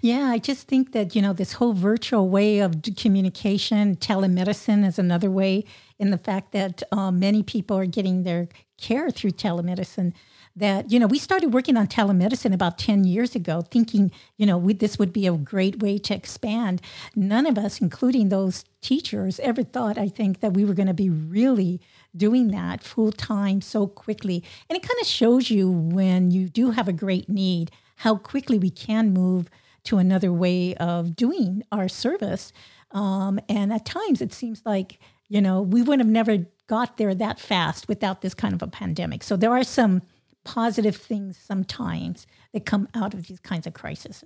Yeah, 0.00 0.24
I 0.24 0.38
just 0.38 0.66
think 0.66 0.92
that, 0.92 1.14
you 1.14 1.20
know, 1.20 1.32
this 1.32 1.54
whole 1.54 1.74
virtual 1.74 2.28
way 2.28 2.60
of 2.60 2.82
communication, 2.96 3.96
telemedicine 3.96 4.86
is 4.86 4.98
another 4.98 5.30
way 5.30 5.64
in 5.98 6.10
the 6.10 6.18
fact 6.18 6.52
that 6.52 6.82
um, 6.90 7.18
many 7.18 7.42
people 7.42 7.76
are 7.76 7.86
getting 7.86 8.22
their 8.22 8.48
care 8.78 9.10
through 9.10 9.32
telemedicine 9.32 10.14
that 10.56 10.90
you 10.90 10.98
know 10.98 11.06
we 11.06 11.18
started 11.18 11.52
working 11.52 11.76
on 11.76 11.86
telemedicine 11.86 12.54
about 12.54 12.78
10 12.78 13.04
years 13.04 13.34
ago 13.34 13.62
thinking 13.62 14.10
you 14.36 14.46
know 14.46 14.58
we, 14.58 14.72
this 14.74 14.98
would 14.98 15.12
be 15.12 15.26
a 15.26 15.32
great 15.32 15.82
way 15.82 15.98
to 15.98 16.14
expand. 16.14 16.80
None 17.14 17.46
of 17.46 17.58
us 17.58 17.80
including 17.80 18.28
those 18.28 18.64
teachers 18.80 19.40
ever 19.40 19.64
thought 19.64 19.98
i 19.98 20.08
think 20.08 20.38
that 20.38 20.54
we 20.54 20.64
were 20.64 20.72
going 20.72 20.86
to 20.86 20.94
be 20.94 21.10
really 21.10 21.80
doing 22.16 22.48
that 22.48 22.82
full 22.82 23.12
time 23.12 23.60
so 23.60 23.86
quickly. 23.86 24.42
And 24.68 24.76
it 24.76 24.82
kind 24.82 25.00
of 25.00 25.06
shows 25.06 25.50
you 25.50 25.70
when 25.70 26.30
you 26.30 26.48
do 26.48 26.70
have 26.70 26.88
a 26.88 26.92
great 26.92 27.28
need 27.28 27.70
how 27.96 28.16
quickly 28.16 28.58
we 28.58 28.70
can 28.70 29.12
move 29.12 29.50
to 29.84 29.98
another 29.98 30.32
way 30.32 30.74
of 30.76 31.16
doing 31.16 31.62
our 31.72 31.88
service. 31.88 32.52
Um, 32.92 33.40
and 33.48 33.72
at 33.72 33.84
times 33.84 34.20
it 34.20 34.32
seems 34.32 34.62
like 34.64 34.98
you 35.28 35.40
know 35.40 35.60
we 35.60 35.82
would 35.82 35.98
have 35.98 36.08
never 36.08 36.46
got 36.66 36.98
there 36.98 37.14
that 37.14 37.40
fast 37.40 37.88
without 37.88 38.20
this 38.20 38.34
kind 38.34 38.54
of 38.54 38.62
a 38.62 38.66
pandemic. 38.66 39.22
So 39.22 39.36
there 39.36 39.52
are 39.52 39.64
some 39.64 40.02
positive 40.48 40.96
things 40.96 41.36
sometimes 41.36 42.26
that 42.54 42.64
come 42.64 42.88
out 42.94 43.12
of 43.12 43.26
these 43.26 43.38
kinds 43.38 43.66
of 43.66 43.74
crises. 43.74 44.24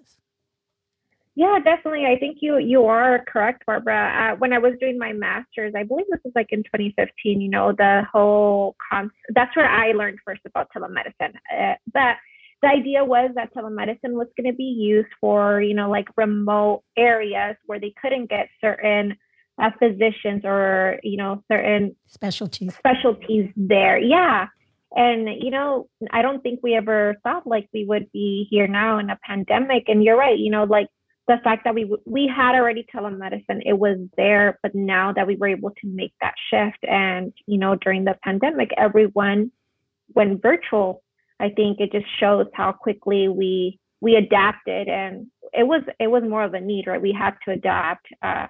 Yeah, 1.35 1.59
definitely. 1.64 2.05
I 2.07 2.17
think 2.19 2.38
you 2.41 2.59
you 2.59 2.85
are 2.85 3.25
correct, 3.26 3.64
Barbara. 3.67 4.35
Uh, 4.35 4.37
when 4.37 4.52
I 4.52 4.59
was 4.59 4.75
doing 4.79 4.99
my 4.99 5.12
master's, 5.12 5.73
I 5.76 5.83
believe 5.83 6.07
this 6.11 6.21
was 6.25 6.33
like 6.37 6.49
in 6.50 6.62
2015. 6.62 7.41
You 7.41 7.49
know, 7.49 7.73
the 7.73 8.02
whole 8.12 8.76
concept. 8.88 9.17
That's 9.31 9.57
where 9.57 9.69
I 9.69 9.93
learned 9.93 10.19
first 10.25 10.43
about 10.47 10.69
telemedicine. 10.76 11.35
Uh, 11.50 11.75
but 11.93 12.17
the 12.61 12.69
idea 12.69 13.05
was 13.05 13.31
that 13.35 13.52
telemedicine 13.55 14.12
was 14.12 14.29
going 14.37 14.49
to 14.52 14.57
be 14.57 14.62
used 14.62 15.09
for 15.21 15.61
you 15.61 15.75
know 15.75 15.91
like 15.91 16.07
remote 16.17 16.85
areas 16.97 17.57
where 17.67 17.81
they 17.81 17.95
couldn't 18.00 18.31
get 18.31 18.49
certain 18.61 19.17
uh, 19.61 19.71
physicians 19.79 20.43
or 20.45 21.00
you 21.02 21.17
know 21.17 21.43
certain 21.50 21.97
specialties 22.07 22.75
specialties 22.76 23.50
there. 23.57 23.99
Yeah. 23.99 24.47
And 24.94 25.28
you 25.42 25.50
know, 25.50 25.88
I 26.11 26.22
don't 26.22 26.42
think 26.42 26.61
we 26.62 26.75
ever 26.75 27.16
thought 27.22 27.46
like 27.46 27.68
we 27.72 27.84
would 27.84 28.11
be 28.12 28.46
here 28.50 28.66
now 28.66 28.99
in 28.99 29.11
a 29.11 29.18
pandemic. 29.25 29.84
And 29.88 30.04
you're 30.04 30.18
right, 30.18 30.38
you 30.38 30.50
know, 30.50 30.64
like 30.64 30.88
the 31.28 31.38
fact 31.44 31.64
that 31.64 31.75
we 31.75 31.90
we 32.04 32.26
had 32.26 32.54
already 32.54 32.84
telemedicine 32.94 33.62
it 33.64 33.78
was 33.78 33.96
there 34.16 34.58
but 34.62 34.75
now 34.75 35.12
that 35.12 35.26
we 35.26 35.37
were 35.37 35.49
able 35.49 35.70
to 35.70 35.87
make 35.87 36.12
that 36.20 36.34
shift 36.50 36.78
and 36.82 37.32
you 37.46 37.58
know 37.58 37.76
during 37.76 38.04
the 38.04 38.16
pandemic 38.25 38.70
everyone 38.76 39.50
went 40.14 40.42
virtual 40.42 41.02
i 41.40 41.49
think 41.49 41.78
it 41.80 41.92
just 41.92 42.06
shows 42.18 42.46
how 42.54 42.72
quickly 42.72 43.28
we 43.28 43.78
we 44.00 44.16
adapted 44.16 44.88
and 44.88 45.26
it 45.52 45.66
was 45.66 45.82
it 46.00 46.08
was 46.08 46.22
more 46.25 46.42
of 46.42 46.54
a 46.54 46.61
need 46.61 46.87
right 46.87 47.00
we 47.00 47.12
had 47.16 47.34
to 47.44 47.52
adapt 47.52 48.06
uh, 48.22 48.46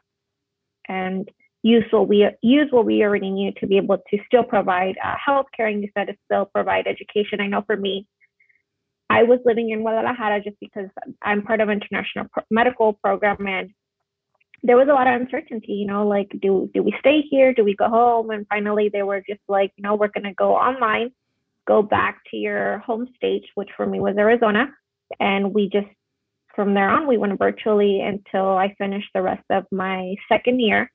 and 0.88 1.28
use 1.62 1.84
what 1.90 2.08
we 2.08 2.28
use 2.42 2.68
what 2.70 2.84
we 2.84 3.02
already 3.02 3.30
knew 3.30 3.52
to 3.60 3.66
be 3.66 3.76
able 3.76 3.98
to 4.10 4.18
still 4.26 4.42
provide 4.42 4.96
uh, 5.04 5.14
health 5.24 5.46
care 5.56 5.68
and 5.68 5.82
you 5.82 5.88
said 5.96 6.06
to 6.06 6.14
still 6.24 6.46
provide 6.46 6.86
education 6.86 7.40
i 7.40 7.46
know 7.46 7.62
for 7.66 7.76
me 7.76 8.06
I 9.12 9.24
was 9.24 9.40
living 9.44 9.70
in 9.70 9.82
Guadalajara 9.82 10.40
just 10.42 10.56
because 10.58 10.88
I'm 11.20 11.42
part 11.42 11.60
of 11.60 11.68
international 11.68 12.28
pro- 12.32 12.44
medical 12.50 12.94
program 12.94 13.46
and 13.46 13.68
there 14.62 14.76
was 14.76 14.88
a 14.88 14.92
lot 14.94 15.06
of 15.06 15.20
uncertainty, 15.20 15.72
you 15.72 15.86
know, 15.86 16.06
like 16.06 16.30
do 16.40 16.70
do 16.72 16.82
we 16.82 16.94
stay 17.00 17.20
here? 17.30 17.52
Do 17.52 17.62
we 17.62 17.76
go 17.76 17.88
home? 17.88 18.30
And 18.30 18.46
finally 18.48 18.88
they 18.90 19.02
were 19.02 19.22
just 19.28 19.42
like, 19.48 19.70
you 19.76 19.82
know, 19.82 19.96
we're 19.96 20.08
gonna 20.08 20.32
go 20.32 20.54
online, 20.54 21.10
go 21.66 21.82
back 21.82 22.20
to 22.30 22.38
your 22.38 22.78
home 22.78 23.06
state, 23.16 23.44
which 23.54 23.68
for 23.76 23.86
me 23.86 24.00
was 24.00 24.16
Arizona. 24.16 24.70
And 25.20 25.52
we 25.52 25.68
just 25.68 25.88
from 26.56 26.72
there 26.72 26.88
on 26.88 27.06
we 27.06 27.18
went 27.18 27.38
virtually 27.38 28.00
until 28.00 28.56
I 28.56 28.74
finished 28.78 29.10
the 29.14 29.20
rest 29.20 29.44
of 29.50 29.64
my 29.70 30.14
second 30.26 30.60
year. 30.60 30.90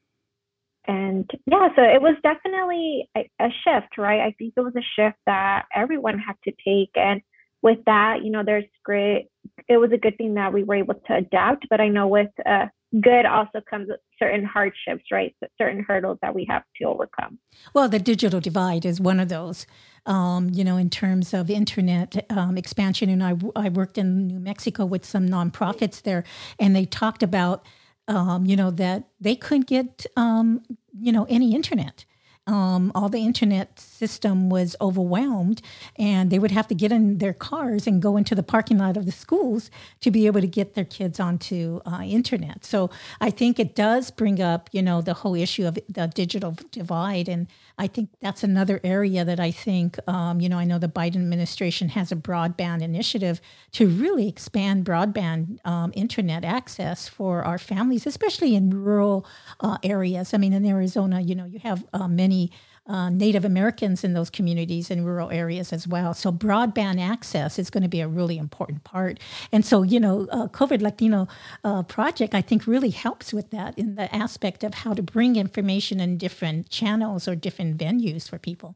And 0.88 1.30
yeah, 1.46 1.68
so 1.76 1.84
it 1.84 2.02
was 2.02 2.16
definitely 2.24 3.10
a, 3.16 3.30
a 3.40 3.50
shift, 3.64 3.98
right? 3.98 4.22
I 4.22 4.34
think 4.38 4.54
it 4.56 4.62
was 4.62 4.76
a 4.76 4.88
shift 4.96 5.18
that 5.26 5.66
everyone 5.76 6.18
had 6.18 6.36
to 6.46 6.52
take 6.66 6.92
and 6.96 7.22
with 7.62 7.80
that, 7.86 8.24
you 8.24 8.32
know, 8.32 8.44
there's 8.46 8.66
great. 8.84 9.28
It 9.68 9.78
was 9.78 9.92
a 9.92 9.98
good 9.98 10.18
thing 10.18 10.36
that 10.36 10.54
we 10.54 10.64
were 10.64 10.76
able 10.76 10.94
to 10.94 11.16
adapt, 11.16 11.68
but 11.70 11.82
I 11.82 11.88
know 11.88 12.08
with 12.08 12.30
uh, 12.46 12.68
good 13.02 13.26
also 13.26 13.62
comes 13.70 13.90
certain 14.20 14.46
hardships, 14.46 15.04
right? 15.12 15.36
Certain 15.58 15.84
hurdles 15.88 16.18
that 16.22 16.34
we 16.34 16.46
have 16.50 16.64
to 16.80 16.88
overcome. 16.88 17.40
Well, 17.74 17.90
the 17.90 18.00
digital 18.00 18.40
divide 18.40 18.86
is 18.86 19.02
one 19.02 19.20
of 19.20 19.30
those. 19.30 19.66
Um, 20.06 20.50
you 20.54 20.64
know, 20.64 20.78
in 20.78 20.90
terms 20.90 21.34
of 21.34 21.50
internet 21.50 22.26
um, 22.32 22.58
expansion, 22.58 23.10
and 23.10 23.22
I, 23.22 23.36
I 23.56 23.68
worked 23.70 23.98
in 23.98 24.28
New 24.28 24.40
Mexico 24.40 24.86
with 24.86 25.04
some 25.04 25.28
nonprofits 25.28 26.02
there, 26.02 26.24
and 26.60 26.74
they 26.74 26.86
talked 26.86 27.24
about, 27.24 27.66
um, 28.08 28.46
you 28.46 28.56
know, 28.56 28.72
that 28.72 29.04
they 29.20 29.36
couldn't 29.36 29.68
get, 29.68 30.06
um, 30.16 30.64
you 31.00 31.12
know, 31.12 31.26
any 31.30 31.54
internet 31.54 32.06
um, 32.48 32.92
all 32.96 33.10
the 33.10 33.20
internet 33.20 33.80
system 33.80 34.50
was 34.50 34.76
overwhelmed 34.82 35.62
and 35.98 36.30
they 36.32 36.40
would 36.40 36.52
have 36.52 36.68
to 36.68 36.76
get 36.76 36.92
in 36.92 37.18
their 37.20 37.34
cars 37.34 37.88
and 37.88 38.02
go 38.02 38.18
into 38.18 38.36
the 38.36 38.44
parking 38.44 38.78
lot 38.78 38.98
of 38.98 39.06
the 39.06 39.12
schools 39.12 39.70
to 40.02 40.12
be 40.12 40.26
able 40.28 40.42
to 40.42 40.48
get 40.48 40.74
their 40.74 40.86
kids 40.86 41.20
onto 41.20 41.82
uh, 41.86 42.02
internet. 42.02 42.66
So 42.66 42.90
i 43.22 43.30
think 43.30 43.60
it 43.60 43.76
does 43.76 44.12
bring 44.12 44.42
up 44.42 44.70
you 44.72 44.82
know 44.82 45.02
the 45.02 45.14
whole 45.14 45.36
issue 45.36 45.66
of 45.68 45.78
the 45.90 46.08
digital 46.08 46.56
divide 46.72 47.28
and 47.28 47.48
i 47.78 47.88
think 47.88 48.10
that's 48.22 48.44
another 48.44 48.80
area 48.84 49.24
that 49.26 49.40
i 49.40 49.52
think 49.52 49.98
um, 50.08 50.40
you 50.42 50.50
know 50.50 50.58
i 50.58 50.66
know 50.66 50.80
the 50.80 50.88
biden 50.88 51.18
administration 51.18 51.90
has 51.90 52.12
a 52.12 52.16
broadband 52.16 52.82
initiative 52.82 53.42
to 53.72 53.88
really 53.88 54.28
expand 54.28 54.86
broadband 54.86 55.66
um, 55.66 55.92
internet 55.96 56.44
access 56.44 57.08
for 57.08 57.44
our 57.44 57.58
families 57.58 58.06
especially 58.06 58.56
in 58.56 58.70
rural 58.70 59.26
uh, 59.60 59.78
areas. 59.84 60.34
I 60.34 60.38
mean 60.38 60.54
in 60.54 60.66
arizona 60.66 61.22
you 61.22 61.36
know 61.36 61.46
you 61.46 61.60
have 61.60 61.86
uh, 61.94 62.08
many 62.08 62.37
many 62.38 62.52
uh, 62.88 63.10
Native 63.10 63.44
Americans 63.44 64.06
in 64.06 64.14
those 64.14 64.30
communities 64.30 64.90
in 64.90 65.04
rural 65.04 65.30
areas 65.30 65.74
as 65.74 65.86
well. 65.86 66.14
So 66.14 66.32
broadband 66.32 67.02
access 67.02 67.60
is 67.60 67.70
going 67.70 67.84
to 67.84 67.90
be 67.90 68.00
a 68.00 68.08
really 68.08 68.38
important 68.38 68.86
part. 68.86 69.20
And 69.52 69.66
so, 69.66 69.84
you 69.84 70.00
know, 70.00 70.26
uh, 70.32 70.48
COVID 70.48 70.82
Latino 70.82 71.28
uh, 71.66 71.84
project 71.84 72.34
I 72.34 72.42
think 72.42 72.66
really 72.66 72.92
helps 72.92 73.34
with 73.34 73.52
that 73.52 73.78
in 73.78 73.96
the 73.96 74.14
aspect 74.16 74.64
of 74.64 74.74
how 74.74 74.94
to 74.94 75.02
bring 75.02 75.36
information 75.36 76.00
in 76.00 76.18
different 76.18 76.70
channels 76.70 77.28
or 77.28 77.36
different 77.36 77.78
venues 77.78 78.30
for 78.30 78.40
people. 78.40 78.76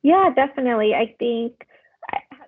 Yeah, 0.00 0.30
definitely. 0.34 0.94
I 0.94 1.14
think 1.18 1.66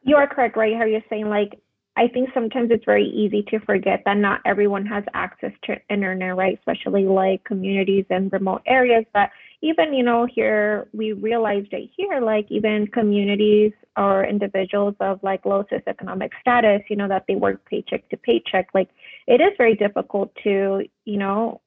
you 0.03 0.17
are 0.17 0.27
correct, 0.27 0.57
right? 0.57 0.75
How 0.77 0.85
you're 0.85 1.09
saying 1.11 1.29
like 1.29 1.61
I 1.97 2.09
think 2.09 2.31
sometimes 2.35 2.71
it's 2.73 2.85
very 2.85 3.07
easy 3.07 3.43
to 3.51 3.61
forget 3.61 4.03
that 4.05 4.17
not 4.17 4.41
everyone 4.45 4.85
has 4.87 5.05
access 5.15 5.53
to 5.65 5.77
internet, 5.89 6.37
right? 6.37 6.59
Especially 6.59 7.05
like 7.05 7.45
communities 7.45 8.05
in 8.11 8.29
remote 8.31 8.63
areas. 8.67 9.05
But 9.13 9.31
even, 9.63 9.95
you 9.95 10.03
know, 10.03 10.27
here 10.27 10.89
we 10.93 11.13
realized 11.13 11.73
it 11.73 11.89
here, 11.97 12.21
like 12.21 12.47
even 12.51 12.89
communities 12.89 13.73
or 13.97 14.25
individuals 14.27 14.97
of 14.99 15.21
like 15.23 15.45
low 15.45 15.65
socioeconomic 15.71 16.31
status, 16.41 16.83
you 16.91 16.97
know, 16.97 17.07
that 17.07 17.25
they 17.29 17.37
work 17.37 17.65
paycheck 17.65 18.09
to 18.09 18.17
paycheck, 18.17 18.69
like 18.75 18.89
it 19.29 19.41
is 19.41 19.53
very 19.57 19.77
difficult 19.77 20.35
to, 20.43 20.83
you 21.05 21.17
know, 21.17 21.61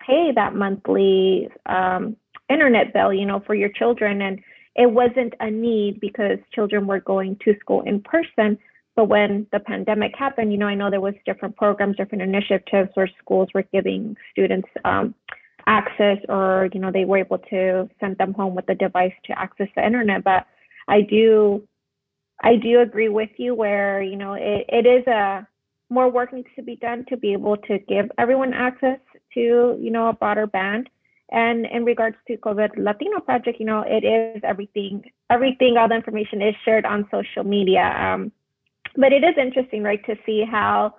pay 0.00 0.30
that 0.36 0.54
monthly 0.54 1.48
um, 1.66 2.16
internet 2.48 2.92
bill, 2.92 3.12
you 3.12 3.26
know, 3.26 3.42
for 3.44 3.56
your 3.56 3.70
children. 3.70 4.22
And 4.22 4.38
it 4.76 4.88
wasn't 4.88 5.34
a 5.40 5.50
need 5.50 5.98
because 5.98 6.38
children 6.54 6.86
were 6.86 7.00
going 7.00 7.36
to 7.44 7.58
school 7.58 7.82
in 7.82 8.00
person 8.00 8.56
but 8.98 9.04
when 9.04 9.46
the 9.52 9.60
pandemic 9.60 10.12
happened, 10.18 10.50
you 10.50 10.58
know, 10.58 10.66
I 10.66 10.74
know 10.74 10.90
there 10.90 11.00
was 11.00 11.14
different 11.24 11.56
programs, 11.56 11.96
different 11.96 12.20
initiatives 12.20 12.90
where 12.94 13.08
schools 13.22 13.48
were 13.54 13.62
giving 13.72 14.16
students 14.32 14.68
um, 14.84 15.14
access, 15.68 16.18
or 16.28 16.68
you 16.72 16.80
know, 16.80 16.90
they 16.90 17.04
were 17.04 17.18
able 17.18 17.38
to 17.38 17.88
send 18.00 18.18
them 18.18 18.34
home 18.34 18.56
with 18.56 18.68
a 18.68 18.74
device 18.74 19.12
to 19.26 19.38
access 19.38 19.68
the 19.76 19.86
internet. 19.86 20.24
But 20.24 20.48
I 20.88 21.02
do, 21.02 21.62
I 22.42 22.56
do 22.56 22.80
agree 22.80 23.08
with 23.08 23.30
you 23.36 23.54
where 23.54 24.02
you 24.02 24.16
know 24.16 24.32
it, 24.32 24.64
it 24.68 24.84
is 24.84 25.06
a 25.06 25.46
more 25.90 26.10
work 26.10 26.32
needs 26.32 26.48
to 26.56 26.62
be 26.64 26.74
done 26.74 27.04
to 27.08 27.16
be 27.16 27.32
able 27.34 27.56
to 27.56 27.78
give 27.78 28.10
everyone 28.18 28.52
access 28.52 28.98
to 29.34 29.78
you 29.80 29.90
know 29.92 30.08
a 30.08 30.12
broader 30.12 30.48
band. 30.48 30.90
And 31.30 31.66
in 31.66 31.84
regards 31.84 32.16
to 32.26 32.36
COVID 32.36 32.70
Latino 32.78 33.20
Project, 33.20 33.60
you 33.60 33.66
know, 33.66 33.84
it 33.86 34.02
is 34.02 34.42
everything, 34.42 35.04
everything, 35.30 35.76
all 35.78 35.86
the 35.86 35.94
information 35.94 36.42
is 36.42 36.56
shared 36.64 36.84
on 36.84 37.06
social 37.12 37.44
media. 37.44 37.94
Um, 37.96 38.32
but 38.98 39.12
it 39.12 39.22
is 39.24 39.34
interesting, 39.40 39.82
right, 39.82 40.04
to 40.06 40.16
see 40.26 40.44
how, 40.44 40.94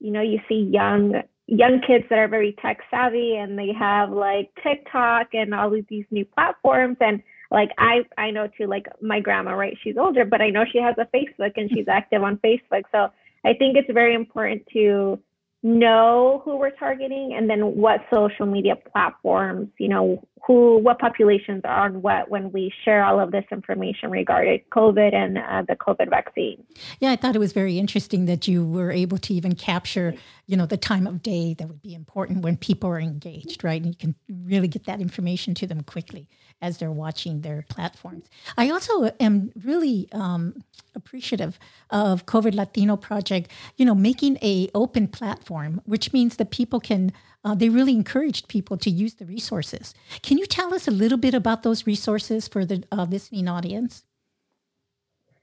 you 0.00 0.10
know, 0.10 0.22
you 0.22 0.40
see 0.48 0.68
young 0.72 1.22
young 1.46 1.80
kids 1.86 2.04
that 2.08 2.18
are 2.18 2.28
very 2.28 2.56
tech 2.62 2.78
savvy 2.90 3.36
and 3.36 3.58
they 3.58 3.72
have 3.78 4.10
like 4.10 4.50
TikTok 4.62 5.28
and 5.34 5.52
all 5.54 5.74
of 5.74 5.84
these 5.88 6.06
new 6.10 6.24
platforms. 6.24 6.96
And 7.00 7.22
like 7.50 7.68
I 7.78 8.00
I 8.16 8.30
know 8.30 8.48
too 8.56 8.66
like 8.66 8.86
my 9.02 9.20
grandma 9.20 9.52
right 9.52 9.76
she's 9.82 9.98
older 9.98 10.24
but 10.24 10.40
I 10.40 10.48
know 10.48 10.64
she 10.72 10.78
has 10.78 10.94
a 10.98 11.06
Facebook 11.14 11.52
and 11.56 11.68
she's 11.70 11.88
active 11.90 12.22
on 12.22 12.38
Facebook. 12.38 12.84
So 12.90 13.08
I 13.44 13.52
think 13.54 13.76
it's 13.76 13.92
very 13.92 14.14
important 14.14 14.62
to 14.72 15.18
know 15.62 16.42
who 16.44 16.56
we're 16.56 16.70
targeting 16.70 17.34
and 17.36 17.48
then 17.48 17.76
what 17.76 18.00
social 18.10 18.46
media 18.46 18.74
platforms, 18.76 19.68
you 19.78 19.88
know, 19.88 20.26
who, 20.44 20.78
what 20.78 20.98
populations 20.98 21.62
are 21.64 21.84
on 21.84 22.02
what 22.02 22.28
when 22.28 22.50
we 22.50 22.72
share 22.84 23.04
all 23.04 23.20
of 23.20 23.30
this 23.30 23.44
information 23.52 24.10
regarding 24.10 24.60
COVID 24.72 25.14
and 25.14 25.38
uh, 25.38 25.62
the 25.68 25.76
COVID 25.76 26.10
vaccine. 26.10 26.64
Yeah, 26.98 27.12
I 27.12 27.16
thought 27.16 27.36
it 27.36 27.38
was 27.38 27.52
very 27.52 27.78
interesting 27.78 28.24
that 28.26 28.48
you 28.48 28.66
were 28.66 28.90
able 28.90 29.18
to 29.18 29.32
even 29.32 29.54
capture, 29.54 30.14
you 30.46 30.56
know, 30.56 30.66
the 30.66 30.76
time 30.76 31.06
of 31.06 31.22
day 31.22 31.54
that 31.54 31.68
would 31.68 31.82
be 31.82 31.94
important 31.94 32.42
when 32.42 32.56
people 32.56 32.90
are 32.90 33.00
engaged, 33.00 33.62
right? 33.62 33.80
And 33.80 33.86
you 33.90 33.96
can 33.96 34.14
really 34.28 34.68
get 34.68 34.84
that 34.84 35.00
information 35.00 35.54
to 35.54 35.66
them 35.66 35.82
quickly 35.82 36.28
as 36.60 36.78
they're 36.78 36.92
watching 36.92 37.40
their 37.40 37.64
platforms. 37.68 38.26
I 38.56 38.70
also 38.70 39.10
am 39.20 39.52
really 39.64 40.08
um, 40.12 40.62
appreciative 40.94 41.58
of 41.90 42.26
COVID 42.26 42.54
Latino 42.54 42.96
Project, 42.96 43.50
you 43.76 43.84
know, 43.84 43.94
making 43.94 44.38
a 44.42 44.68
open 44.74 45.08
platform, 45.08 45.80
which 45.84 46.12
means 46.12 46.36
that 46.36 46.50
people 46.50 46.80
can. 46.80 47.12
Uh, 47.44 47.56
they 47.56 47.68
really 47.68 47.92
encouraged 47.92 48.46
people 48.46 48.76
to 48.76 48.88
use 48.88 49.14
the 49.14 49.24
resources. 49.26 49.94
Can 50.22 50.38
you 50.38 50.46
tell 50.46 50.72
us 50.72 50.86
a 50.86 50.92
little 50.92 51.18
bit 51.18 51.34
about 51.34 51.64
those 51.64 51.88
resources 51.88 52.46
for 52.46 52.64
the 52.64 52.84
uh, 52.92 53.04
listening 53.10 53.48
audience? 53.48 54.04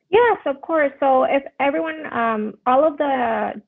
Yes, 0.10 0.38
of 0.46 0.62
course. 0.62 0.94
So 1.02 1.24
if 1.24 1.44
everyone, 1.60 2.06
um, 2.14 2.54
all 2.66 2.88
of 2.88 2.98
the 2.98 3.62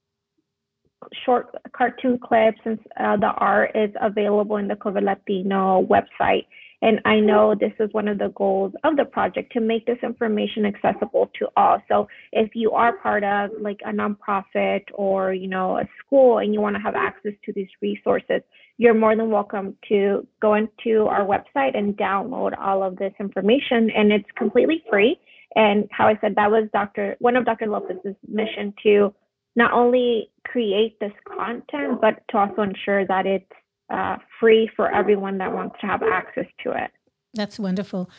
short 1.25 1.55
cartoon 1.75 2.19
clips 2.19 2.59
and 2.65 2.79
uh, 2.99 3.17
the 3.17 3.31
art 3.37 3.71
is 3.75 3.91
available 4.01 4.57
in 4.57 4.67
the 4.67 4.75
COVID 4.75 5.03
Latino 5.03 5.85
website. 5.85 6.45
And 6.83 6.99
I 7.05 7.19
know 7.19 7.53
this 7.53 7.73
is 7.79 7.93
one 7.93 8.07
of 8.07 8.17
the 8.17 8.29
goals 8.29 8.73
of 8.83 8.97
the 8.97 9.05
project 9.05 9.53
to 9.53 9.59
make 9.59 9.85
this 9.85 9.99
information 10.01 10.65
accessible 10.65 11.29
to 11.37 11.47
all. 11.55 11.77
So 11.87 12.07
if 12.31 12.55
you 12.55 12.71
are 12.71 12.97
part 12.97 13.23
of 13.23 13.51
like 13.59 13.79
a 13.85 13.91
nonprofit 13.91 14.85
or, 14.95 15.31
you 15.31 15.47
know, 15.47 15.77
a 15.77 15.83
school 16.03 16.39
and 16.39 16.53
you 16.53 16.59
want 16.59 16.75
to 16.75 16.81
have 16.81 16.95
access 16.95 17.33
to 17.45 17.53
these 17.53 17.67
resources, 17.81 18.41
you're 18.77 18.95
more 18.95 19.15
than 19.15 19.29
welcome 19.29 19.77
to 19.89 20.27
go 20.41 20.55
into 20.55 21.05
our 21.05 21.23
website 21.23 21.77
and 21.77 21.95
download 21.97 22.57
all 22.59 22.81
of 22.81 22.95
this 22.95 23.13
information 23.19 23.91
and 23.95 24.11
it's 24.11 24.25
completely 24.35 24.83
free. 24.89 25.19
And 25.55 25.87
how 25.91 26.07
I 26.07 26.17
said 26.19 26.33
that 26.35 26.49
was 26.49 26.67
Dr. 26.73 27.15
one 27.19 27.35
of 27.35 27.45
Dr. 27.45 27.67
Lopez's 27.67 28.15
mission 28.27 28.73
to 28.81 29.13
not 29.55 29.73
only 29.73 30.31
create 30.45 30.99
this 30.99 31.11
content, 31.27 31.99
but 32.01 32.23
to 32.29 32.37
also 32.37 32.61
ensure 32.61 33.05
that 33.05 33.25
it's 33.25 33.51
uh, 33.89 34.17
free 34.39 34.69
for 34.75 34.93
everyone 34.93 35.37
that 35.39 35.53
wants 35.53 35.75
to 35.81 35.87
have 35.87 36.01
access 36.03 36.47
to 36.63 36.71
it. 36.71 36.91
That's 37.33 37.59
wonderful. 37.59 38.09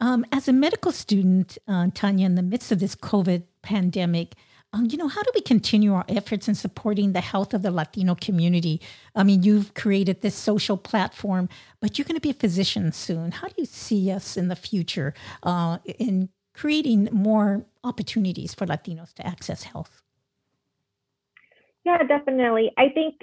Um, 0.00 0.24
as 0.32 0.48
a 0.48 0.52
medical 0.52 0.92
student, 0.92 1.58
uh, 1.68 1.88
Tanya, 1.94 2.26
in 2.26 2.34
the 2.34 2.42
midst 2.42 2.72
of 2.72 2.80
this 2.80 2.94
COVID 2.94 3.44
pandemic, 3.62 4.34
um, 4.72 4.88
you 4.90 4.98
know, 4.98 5.08
how 5.08 5.22
do 5.22 5.30
we 5.34 5.40
continue 5.40 5.94
our 5.94 6.04
efforts 6.08 6.48
in 6.48 6.54
supporting 6.54 7.12
the 7.12 7.20
health 7.20 7.54
of 7.54 7.62
the 7.62 7.70
Latino 7.70 8.14
community? 8.14 8.80
I 9.14 9.22
mean, 9.22 9.42
you've 9.42 9.72
created 9.74 10.20
this 10.20 10.34
social 10.34 10.76
platform, 10.76 11.48
but 11.80 11.96
you're 11.96 12.04
going 12.04 12.16
to 12.16 12.20
be 12.20 12.30
a 12.30 12.34
physician 12.34 12.92
soon. 12.92 13.30
How 13.30 13.48
do 13.48 13.54
you 13.56 13.64
see 13.64 14.10
us 14.10 14.36
in 14.36 14.48
the 14.48 14.56
future 14.56 15.14
uh, 15.42 15.78
in 15.98 16.28
creating 16.52 17.08
more 17.12 17.64
opportunities 17.84 18.54
for 18.54 18.66
Latinos 18.66 19.14
to 19.14 19.26
access 19.26 19.62
health? 19.62 20.02
Yeah, 21.86 21.98
definitely. 22.02 22.72
I 22.76 22.88
think 22.90 23.14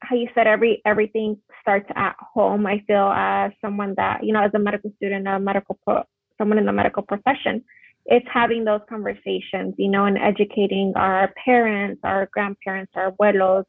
how 0.00 0.16
you 0.16 0.28
said 0.34 0.48
every 0.48 0.82
everything 0.84 1.38
starts 1.62 1.88
at 1.94 2.16
home. 2.34 2.66
I 2.66 2.82
feel 2.88 3.12
as 3.14 3.52
someone 3.60 3.94
that 3.96 4.24
you 4.24 4.32
know, 4.32 4.42
as 4.42 4.50
a 4.54 4.58
medical 4.58 4.92
student, 4.96 5.28
a 5.28 5.38
medical 5.38 5.78
pro, 5.84 6.02
someone 6.36 6.58
in 6.58 6.66
the 6.66 6.72
medical 6.72 7.04
profession, 7.04 7.64
it's 8.06 8.26
having 8.32 8.64
those 8.64 8.80
conversations, 8.88 9.74
you 9.78 9.88
know, 9.88 10.06
and 10.06 10.18
educating 10.18 10.94
our 10.96 11.32
parents, 11.44 12.00
our 12.04 12.28
grandparents, 12.32 12.92
our 12.96 13.12
abuelos, 13.12 13.64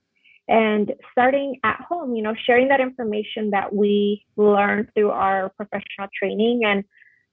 and 0.48 0.94
starting 1.12 1.60
at 1.64 1.80
home, 1.88 2.16
you 2.16 2.24
know, 2.24 2.34
sharing 2.48 2.70
that 2.70 2.82
information 2.82 3.52
that 3.52 3.72
we 3.74 4.26
learn 4.38 4.90
through 4.96 5.12
our 5.12 5.50
professional 5.58 6.08
training 6.18 6.62
and 6.66 6.84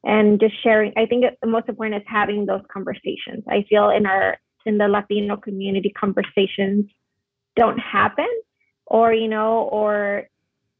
and 0.04 0.38
just 0.38 0.54
sharing. 0.62 0.92
I 0.98 1.06
think 1.06 1.24
the 1.40 1.48
most 1.48 1.70
important 1.70 2.02
is 2.02 2.06
having 2.08 2.46
those 2.46 2.62
conversations. 2.70 3.42
I 3.48 3.64
feel 3.70 3.88
in 3.90 4.04
our 4.06 4.36
in 4.66 4.78
the 4.78 4.88
Latino 4.88 5.38
community, 5.38 5.90
conversations 5.98 6.86
don't 7.56 7.78
happen 7.78 8.28
or 8.86 9.12
you 9.12 9.28
know 9.28 9.68
or 9.72 10.24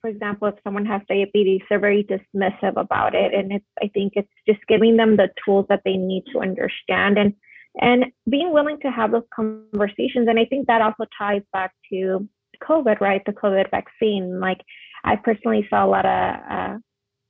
for 0.00 0.08
example 0.08 0.46
if 0.48 0.54
someone 0.62 0.86
has 0.86 1.00
diabetes 1.08 1.62
they're 1.68 1.80
very 1.80 2.04
dismissive 2.04 2.76
about 2.76 3.14
it. 3.14 3.34
And 3.34 3.52
it's 3.52 3.64
i 3.82 3.88
think 3.88 4.12
it's 4.16 4.30
just 4.46 4.60
giving 4.68 4.96
them 4.96 5.16
the 5.16 5.28
tools 5.44 5.66
that 5.68 5.82
they 5.84 5.96
need 5.96 6.24
to 6.32 6.40
understand 6.40 7.18
and 7.18 7.34
and 7.80 8.06
being 8.30 8.52
willing 8.52 8.78
to 8.80 8.90
have 8.90 9.10
those 9.10 9.28
conversations. 9.34 10.28
And 10.28 10.38
i 10.38 10.44
think 10.44 10.66
that 10.66 10.82
also 10.82 11.04
ties 11.18 11.42
back 11.52 11.72
to 11.90 12.28
covid 12.62 13.00
right? 13.00 13.22
The 13.26 13.32
covid 13.32 13.70
vaccine. 13.70 14.40
Like 14.40 14.60
i 15.04 15.16
personally 15.16 15.66
saw 15.68 15.84
a 15.84 15.88
lot 15.88 16.06
of 16.06 16.40
uh, 16.50 16.78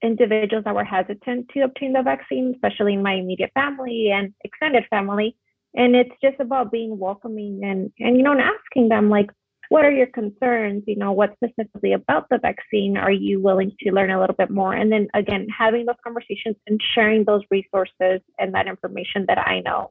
individuals 0.02 0.64
that 0.64 0.74
were 0.74 0.84
hesitant 0.84 1.48
to 1.48 1.60
obtain 1.60 1.92
the 1.94 2.02
vaccine 2.02 2.52
especially 2.54 2.92
in 2.92 3.02
my 3.02 3.14
immediate 3.14 3.50
family 3.54 4.10
and 4.12 4.34
extended 4.44 4.84
family 4.90 5.34
and 5.76 5.94
it's 5.94 6.14
just 6.22 6.40
about 6.40 6.72
being 6.72 6.98
welcoming 6.98 7.60
and 7.62 7.92
and 7.98 8.16
you 8.16 8.22
know 8.22 8.32
and 8.32 8.40
asking 8.40 8.88
them 8.88 9.08
like 9.10 9.30
what 9.68 9.84
are 9.84 9.90
your 9.90 10.06
concerns? 10.06 10.84
You 10.86 10.96
know, 10.96 11.12
what 11.12 11.34
specifically 11.34 11.92
about 11.92 12.28
the 12.30 12.38
vaccine 12.38 12.96
are 12.96 13.10
you 13.10 13.40
willing 13.40 13.72
to 13.80 13.92
learn 13.92 14.10
a 14.10 14.20
little 14.20 14.36
bit 14.36 14.50
more? 14.50 14.74
And 14.74 14.90
then 14.90 15.08
again, 15.14 15.46
having 15.56 15.86
those 15.86 15.96
conversations 16.04 16.56
and 16.66 16.80
sharing 16.94 17.24
those 17.24 17.42
resources 17.50 18.20
and 18.38 18.54
that 18.54 18.68
information 18.68 19.24
that 19.28 19.38
I 19.38 19.60
know. 19.64 19.90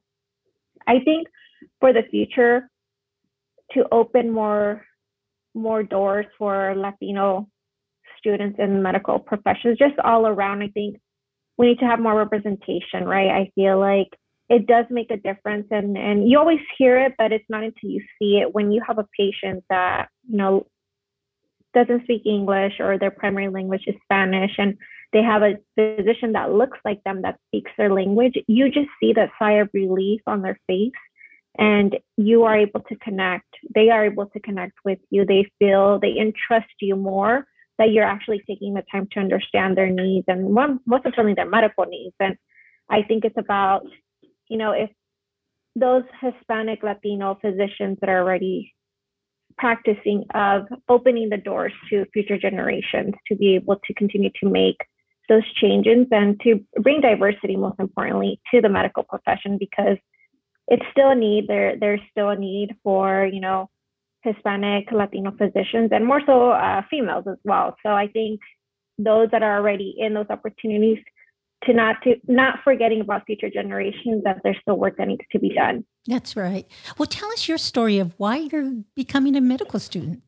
I 0.87 0.99
think 1.03 1.27
for 1.79 1.91
the 1.93 2.03
future, 2.09 2.69
to 3.73 3.85
open 3.91 4.31
more 4.31 4.85
more 5.55 5.83
doors 5.83 6.25
for 6.37 6.73
Latino 6.75 7.47
students 8.19 8.57
in 8.59 8.83
medical 8.83 9.17
professions, 9.17 9.77
just 9.77 9.97
all 10.03 10.27
around, 10.27 10.61
I 10.61 10.67
think 10.67 10.97
we 11.57 11.67
need 11.67 11.79
to 11.79 11.85
have 11.85 11.99
more 11.99 12.15
representation, 12.15 13.05
right? 13.05 13.29
I 13.29 13.51
feel 13.55 13.79
like 13.79 14.09
it 14.49 14.67
does 14.67 14.85
make 14.89 15.11
a 15.11 15.17
difference 15.17 15.67
and 15.71 15.97
and 15.97 16.29
you 16.29 16.37
always 16.37 16.59
hear 16.77 16.99
it 16.99 17.13
but 17.17 17.31
it's 17.31 17.49
not 17.49 17.63
until 17.63 17.89
you 17.89 18.01
see 18.19 18.37
it 18.37 18.53
when 18.53 18.71
you 18.71 18.81
have 18.85 18.99
a 18.99 19.07
patient 19.17 19.63
that 19.69 20.07
you 20.27 20.37
know 20.37 20.65
doesn't 21.73 22.03
speak 22.03 22.21
english 22.25 22.73
or 22.79 22.97
their 22.97 23.11
primary 23.11 23.49
language 23.49 23.83
is 23.87 23.95
spanish 24.03 24.51
and 24.57 24.77
they 25.13 25.21
have 25.21 25.41
a 25.41 25.55
physician 25.75 26.33
that 26.33 26.51
looks 26.51 26.77
like 26.85 27.03
them 27.03 27.21
that 27.21 27.39
speaks 27.47 27.71
their 27.77 27.93
language 27.93 28.37
you 28.47 28.65
just 28.69 28.89
see 28.99 29.13
that 29.13 29.31
sigh 29.39 29.53
of 29.53 29.69
relief 29.73 30.21
on 30.27 30.41
their 30.41 30.59
face 30.67 30.91
and 31.57 31.97
you 32.17 32.43
are 32.43 32.57
able 32.57 32.81
to 32.81 32.95
connect 32.97 33.47
they 33.73 33.89
are 33.89 34.05
able 34.05 34.25
to 34.27 34.39
connect 34.41 34.73
with 34.83 34.99
you. 35.09 35.25
They 35.25 35.49
feel 35.59 35.99
they 35.99 36.17
entrust 36.17 36.73
you 36.81 36.95
more 36.95 37.45
that 37.77 37.91
you're 37.91 38.05
actually 38.05 38.41
taking 38.47 38.73
the 38.73 38.83
time 38.91 39.07
to 39.11 39.19
understand 39.19 39.77
their 39.77 39.89
needs 39.89 40.25
and 40.27 40.53
most 40.53 41.05
importantly 41.05 41.33
their 41.33 41.49
medical 41.49 41.85
needs 41.85 42.15
and 42.19 42.37
i 42.89 43.01
think 43.01 43.25
it's 43.25 43.37
about 43.37 43.81
you 44.49 44.57
know, 44.57 44.71
if 44.71 44.89
those 45.75 46.03
Hispanic 46.21 46.83
Latino 46.83 47.37
physicians 47.41 47.97
that 48.01 48.09
are 48.09 48.21
already 48.21 48.73
practicing 49.57 50.25
of 50.33 50.63
opening 50.89 51.29
the 51.29 51.37
doors 51.37 51.73
to 51.89 52.05
future 52.13 52.37
generations 52.37 53.13
to 53.27 53.35
be 53.35 53.55
able 53.55 53.77
to 53.85 53.93
continue 53.93 54.29
to 54.41 54.49
make 54.49 54.77
those 55.29 55.43
changes 55.55 56.07
and 56.11 56.39
to 56.41 56.59
bring 56.81 57.01
diversity 57.01 57.55
most 57.55 57.79
importantly 57.79 58.39
to 58.53 58.61
the 58.61 58.69
medical 58.69 59.03
profession 59.03 59.57
because 59.57 59.97
it's 60.67 60.85
still 60.91 61.09
a 61.11 61.15
need 61.15 61.47
there 61.47 61.75
there's 61.79 62.01
still 62.11 62.29
a 62.29 62.35
need 62.35 62.75
for 62.83 63.27
you 63.31 63.39
know 63.39 63.69
hispanic 64.23 64.91
latino 64.91 65.31
physicians 65.31 65.89
and 65.91 66.05
more 66.05 66.21
so 66.25 66.51
uh, 66.51 66.81
females 66.89 67.25
as 67.29 67.37
well. 67.43 67.75
So 67.83 67.91
i 67.91 68.07
think 68.07 68.39
those 68.97 69.29
that 69.31 69.43
are 69.43 69.57
already 69.57 69.95
in 69.97 70.13
those 70.13 70.27
opportunities 70.29 70.99
to 71.65 71.73
not 71.73 72.01
to 72.03 72.15
not 72.27 72.59
forgetting 72.63 73.01
about 73.01 73.25
future 73.25 73.49
generations 73.49 74.23
that 74.23 74.39
there's 74.43 74.57
still 74.61 74.77
work 74.77 74.97
that 74.97 75.07
needs 75.07 75.23
to 75.31 75.39
be 75.39 75.53
done. 75.53 75.85
That's 76.07 76.35
right. 76.35 76.67
Well, 76.97 77.07
tell 77.07 77.31
us 77.31 77.47
your 77.47 77.57
story 77.57 77.99
of 77.99 78.13
why 78.17 78.37
you're 78.37 78.71
becoming 78.95 79.35
a 79.35 79.41
medical 79.41 79.79
student 79.79 80.21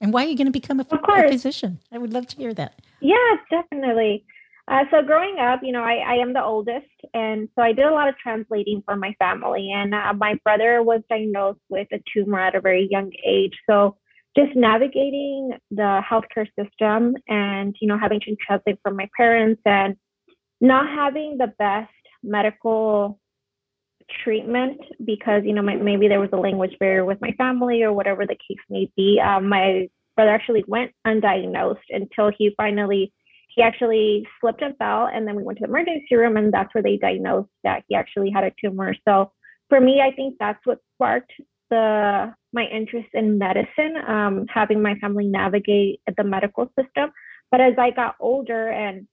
and 0.00 0.12
why 0.12 0.24
you're 0.24 0.36
going 0.36 0.46
to 0.46 0.52
become 0.52 0.80
a, 0.80 0.86
a 0.90 1.28
physician. 1.28 1.80
I 1.92 1.98
would 1.98 2.12
love 2.12 2.26
to 2.28 2.36
hear 2.36 2.54
that. 2.54 2.80
Yes, 3.00 3.38
definitely. 3.50 4.24
Uh, 4.68 4.84
so 4.90 5.02
growing 5.02 5.38
up, 5.38 5.60
you 5.62 5.72
know, 5.72 5.82
I, 5.82 5.94
I 6.06 6.14
am 6.16 6.34
the 6.34 6.44
oldest, 6.44 6.84
and 7.14 7.48
so 7.54 7.62
I 7.62 7.72
did 7.72 7.86
a 7.86 7.90
lot 7.90 8.06
of 8.08 8.16
translating 8.18 8.82
for 8.84 8.96
my 8.96 9.14
family. 9.18 9.70
And 9.74 9.94
uh, 9.94 10.12
my 10.12 10.34
brother 10.44 10.82
was 10.82 11.00
diagnosed 11.08 11.60
with 11.70 11.88
a 11.90 12.02
tumor 12.12 12.38
at 12.38 12.54
a 12.54 12.60
very 12.60 12.86
young 12.90 13.10
age. 13.26 13.54
So 13.68 13.96
just 14.36 14.54
navigating 14.54 15.52
the 15.70 16.00
healthcare 16.08 16.46
system 16.58 17.14
and 17.28 17.74
you 17.80 17.88
know 17.88 17.98
having 17.98 18.20
to 18.20 18.36
translate 18.46 18.78
for 18.82 18.92
my 18.92 19.08
parents 19.16 19.60
and 19.64 19.96
not 20.60 20.88
having 20.88 21.38
the 21.38 21.52
best 21.58 21.90
medical 22.22 23.18
treatment 24.24 24.80
because 25.04 25.42
you 25.44 25.52
know 25.52 25.62
my, 25.62 25.76
maybe 25.76 26.08
there 26.08 26.20
was 26.20 26.30
a 26.32 26.36
language 26.36 26.74
barrier 26.80 27.04
with 27.04 27.20
my 27.20 27.32
family 27.32 27.82
or 27.82 27.92
whatever 27.92 28.26
the 28.26 28.36
case 28.36 28.58
may 28.70 28.90
be. 28.96 29.20
Um, 29.20 29.48
my 29.48 29.88
brother 30.16 30.30
actually 30.30 30.64
went 30.66 30.92
undiagnosed 31.06 31.76
until 31.90 32.30
he 32.36 32.52
finally 32.56 33.12
he 33.54 33.62
actually 33.62 34.26
slipped 34.40 34.62
and 34.62 34.76
fell 34.76 35.08
and 35.12 35.26
then 35.26 35.36
we 35.36 35.42
went 35.42 35.58
to 35.58 35.62
the 35.62 35.68
emergency 35.68 36.14
room 36.14 36.36
and 36.36 36.52
that's 36.52 36.72
where 36.74 36.82
they 36.82 36.96
diagnosed 36.96 37.50
that 37.64 37.82
he 37.88 37.94
actually 37.94 38.30
had 38.30 38.44
a 38.44 38.52
tumor. 38.60 38.94
So 39.06 39.32
for 39.68 39.80
me 39.80 40.00
i 40.00 40.10
think 40.14 40.36
that's 40.38 40.64
what 40.64 40.78
sparked 40.94 41.32
the 41.70 42.32
my 42.54 42.64
interest 42.64 43.08
in 43.12 43.36
medicine 43.36 43.94
um, 44.06 44.46
having 44.48 44.80
my 44.80 44.94
family 44.96 45.26
navigate 45.26 46.00
the 46.16 46.24
medical 46.24 46.66
system. 46.78 47.10
But 47.50 47.60
as 47.60 47.74
i 47.78 47.90
got 47.90 48.16
older 48.20 48.68
and 48.68 49.06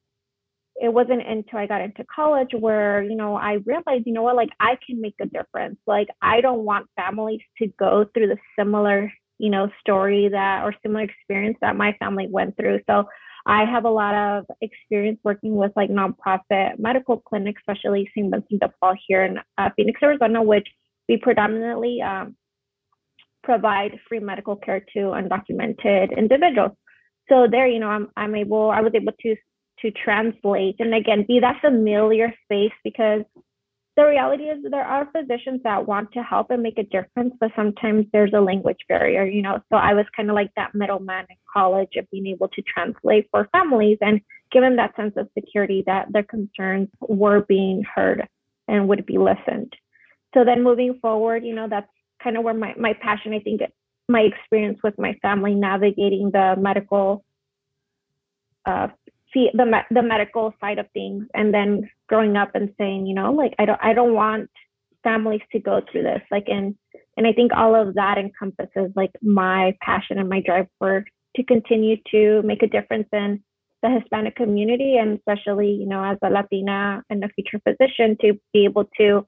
it 0.81 0.93
wasn't 0.93 1.25
until 1.25 1.59
I 1.59 1.67
got 1.67 1.81
into 1.81 2.05
college 2.13 2.49
where, 2.57 3.01
you 3.01 3.15
know, 3.15 3.35
I 3.35 3.59
realized, 3.65 4.05
you 4.05 4.13
know 4.13 4.23
what, 4.23 4.35
like 4.35 4.49
I 4.59 4.77
can 4.85 4.99
make 4.99 5.15
a 5.21 5.25
difference. 5.25 5.77
Like 5.87 6.09
I 6.21 6.41
don't 6.41 6.65
want 6.65 6.89
families 6.95 7.39
to 7.59 7.67
go 7.79 8.05
through 8.13 8.27
the 8.27 8.37
similar, 8.59 9.11
you 9.37 9.49
know, 9.49 9.69
story 9.79 10.27
that 10.29 10.63
or 10.63 10.73
similar 10.83 11.03
experience 11.03 11.57
that 11.61 11.77
my 11.77 11.93
family 11.99 12.27
went 12.29 12.57
through. 12.57 12.81
So 12.89 13.05
I 13.45 13.63
have 13.63 13.85
a 13.85 13.89
lot 13.89 14.15
of 14.15 14.45
experience 14.61 15.19
working 15.23 15.55
with 15.55 15.71
like 15.75 15.89
nonprofit 15.89 16.77
medical 16.77 17.17
clinics, 17.21 17.61
especially 17.61 18.09
St. 18.15 18.29
Vincent 18.29 18.59
de 18.59 18.69
Paul 18.81 18.95
here 19.07 19.23
in 19.23 19.37
uh, 19.57 19.69
Phoenix, 19.77 20.01
Arizona, 20.03 20.41
which 20.41 20.67
we 21.07 21.17
predominantly 21.17 22.01
um, 22.01 22.35
provide 23.43 23.99
free 24.09 24.19
medical 24.19 24.55
care 24.55 24.81
to 24.93 24.99
undocumented 24.99 26.17
individuals. 26.17 26.71
So 27.29 27.47
there, 27.49 27.67
you 27.67 27.79
know, 27.79 27.87
I'm 27.87 28.09
I'm 28.17 28.35
able, 28.35 28.71
I 28.71 28.81
was 28.81 28.91
able 28.93 29.13
to 29.21 29.35
to 29.81 29.91
translate 29.91 30.75
and 30.79 30.93
again 30.93 31.25
be 31.27 31.39
that 31.39 31.59
familiar 31.61 32.33
space 32.45 32.73
because 32.83 33.21
the 33.95 34.05
reality 34.05 34.43
is 34.43 34.57
there 34.69 34.83
are 34.83 35.09
physicians 35.15 35.61
that 35.63 35.87
want 35.87 36.11
to 36.11 36.21
help 36.21 36.51
and 36.51 36.61
make 36.61 36.77
a 36.77 36.83
difference, 36.83 37.33
but 37.39 37.51
sometimes 37.55 38.05
there's 38.11 38.33
a 38.33 38.41
language 38.41 38.79
barrier, 38.89 39.23
you 39.23 39.41
know. 39.41 39.61
So 39.71 39.77
I 39.77 39.93
was 39.93 40.05
kind 40.15 40.29
of 40.29 40.35
like 40.35 40.51
that 40.57 40.75
middleman 40.75 41.25
in 41.29 41.37
college 41.51 41.95
of 41.95 42.09
being 42.11 42.27
able 42.27 42.49
to 42.49 42.61
translate 42.63 43.27
for 43.31 43.47
families 43.53 43.97
and 44.01 44.19
give 44.51 44.63
them 44.63 44.75
that 44.75 44.95
sense 44.97 45.13
of 45.15 45.29
security 45.33 45.81
that 45.85 46.07
their 46.11 46.23
concerns 46.23 46.89
were 46.99 47.45
being 47.47 47.83
heard 47.83 48.27
and 48.67 48.89
would 48.89 49.05
be 49.05 49.17
listened. 49.17 49.73
So 50.33 50.43
then 50.43 50.61
moving 50.61 50.99
forward, 51.01 51.45
you 51.45 51.55
know, 51.55 51.67
that's 51.69 51.87
kind 52.21 52.37
of 52.37 52.43
where 52.43 52.53
my, 52.53 52.73
my 52.77 52.93
passion, 53.01 53.33
I 53.33 53.39
think 53.39 53.61
my 54.09 54.21
experience 54.21 54.79
with 54.83 54.95
my 54.97 55.13
family 55.21 55.55
navigating 55.55 56.31
the 56.31 56.55
medical 56.59 57.23
uh, 58.65 58.87
see 59.35 59.49
the 59.53 59.65
the 59.91 60.01
medical 60.01 60.53
side 60.59 60.79
of 60.79 60.87
things 60.93 61.25
and 61.33 61.53
then 61.53 61.87
growing 62.07 62.37
up 62.37 62.51
and 62.55 62.73
saying 62.79 63.05
you 63.05 63.13
know 63.13 63.31
like 63.31 63.53
i 63.59 63.65
don't 63.65 63.79
i 63.83 63.93
don't 63.93 64.13
want 64.13 64.49
families 65.03 65.41
to 65.51 65.59
go 65.59 65.81
through 65.91 66.03
this 66.03 66.21
like 66.31 66.45
and 66.47 66.75
and 67.17 67.27
i 67.27 67.33
think 67.33 67.51
all 67.53 67.75
of 67.75 67.93
that 67.93 68.17
encompasses 68.17 68.91
like 68.95 69.11
my 69.21 69.75
passion 69.81 70.17
and 70.17 70.29
my 70.29 70.41
drive 70.41 70.67
for 70.79 71.05
to 71.35 71.43
continue 71.43 71.97
to 72.09 72.41
make 72.43 72.63
a 72.63 72.67
difference 72.67 73.07
in 73.13 73.43
the 73.83 73.89
hispanic 73.89 74.35
community 74.35 74.97
and 74.97 75.19
especially 75.19 75.69
you 75.69 75.85
know 75.85 76.03
as 76.03 76.17
a 76.23 76.29
latina 76.29 77.03
and 77.11 77.23
a 77.23 77.29
future 77.29 77.61
physician 77.67 78.17
to 78.19 78.33
be 78.53 78.63
able 78.65 78.85
to 78.97 79.27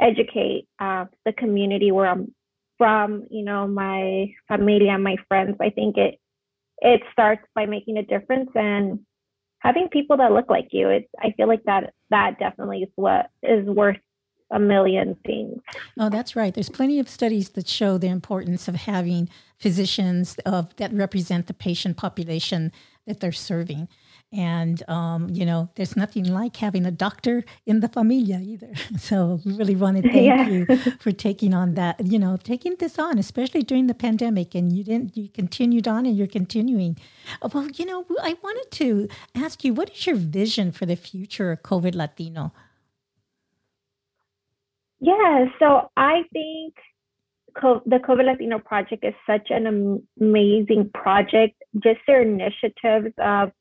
educate 0.00 0.66
uh, 0.78 1.04
the 1.26 1.32
community 1.32 1.90
where 1.92 2.06
i'm 2.06 2.32
from 2.78 3.24
you 3.28 3.44
know 3.44 3.66
my 3.66 4.32
family 4.46 4.88
and 4.88 5.04
my 5.04 5.16
friends. 5.28 5.56
I 5.60 5.70
think 5.70 5.98
it 5.98 6.18
it 6.78 7.02
starts 7.12 7.42
by 7.54 7.66
making 7.66 7.98
a 7.98 8.04
difference 8.04 8.50
and 8.54 9.00
having 9.60 9.88
people 9.88 10.16
that 10.16 10.32
look 10.32 10.48
like 10.48 10.68
you 10.70 10.88
it's 10.88 11.08
i 11.20 11.32
feel 11.36 11.48
like 11.48 11.62
that 11.64 11.92
that 12.10 12.38
definitely 12.38 12.82
is 12.82 12.90
what 12.96 13.30
is 13.42 13.66
worth 13.66 13.96
a 14.50 14.58
million 14.58 15.16
things. 15.26 15.60
Oh 15.98 16.08
that's 16.08 16.34
right. 16.34 16.54
There's 16.54 16.70
plenty 16.70 16.98
of 16.98 17.08
studies 17.08 17.50
that 17.50 17.68
show 17.68 17.98
the 17.98 18.08
importance 18.08 18.68
of 18.68 18.76
having 18.76 19.28
physicians 19.58 20.36
of 20.46 20.74
that 20.76 20.92
represent 20.92 21.46
the 21.46 21.54
patient 21.54 21.96
population 21.96 22.72
that 23.06 23.20
they're 23.20 23.32
serving 23.32 23.88
and, 24.30 24.86
um, 24.90 25.30
you 25.30 25.46
know, 25.46 25.70
there's 25.76 25.96
nothing 25.96 26.24
like 26.24 26.56
having 26.56 26.84
a 26.84 26.90
doctor 26.90 27.44
in 27.64 27.80
the 27.80 27.88
familia 27.88 28.40
either. 28.40 28.72
So 28.98 29.40
we 29.44 29.54
really 29.54 29.76
want 29.76 29.96
to 29.96 30.02
thank 30.02 30.26
yeah. 30.26 30.48
you 30.48 30.66
for 30.98 31.12
taking 31.12 31.54
on 31.54 31.74
that, 31.74 32.04
you 32.04 32.18
know, 32.18 32.36
taking 32.36 32.76
this 32.76 32.98
on, 32.98 33.18
especially 33.18 33.62
during 33.62 33.86
the 33.86 33.94
pandemic. 33.94 34.54
And 34.54 34.72
you 34.72 34.84
didn't, 34.84 35.16
you 35.16 35.28
continued 35.28 35.88
on 35.88 36.04
and 36.04 36.16
you're 36.16 36.26
continuing. 36.26 36.98
Well, 37.52 37.68
you 37.74 37.86
know, 37.86 38.04
I 38.20 38.36
wanted 38.42 38.70
to 38.72 39.08
ask 39.34 39.64
you, 39.64 39.72
what 39.72 39.90
is 39.90 40.06
your 40.06 40.16
vision 40.16 40.72
for 40.72 40.84
the 40.84 40.96
future 40.96 41.52
of 41.52 41.62
COVID 41.62 41.94
Latino? 41.94 42.52
Yeah, 45.00 45.46
so 45.58 45.90
I 45.96 46.22
think 46.32 46.74
the 47.62 47.98
COVID 47.98 48.26
Latino 48.26 48.58
project 48.58 49.04
is 49.04 49.14
such 49.26 49.50
an 49.50 50.02
amazing 50.20 50.90
project. 50.92 51.62
Just 51.78 52.00
their 52.06 52.22
initiatives 52.22 53.14
of 53.18 53.52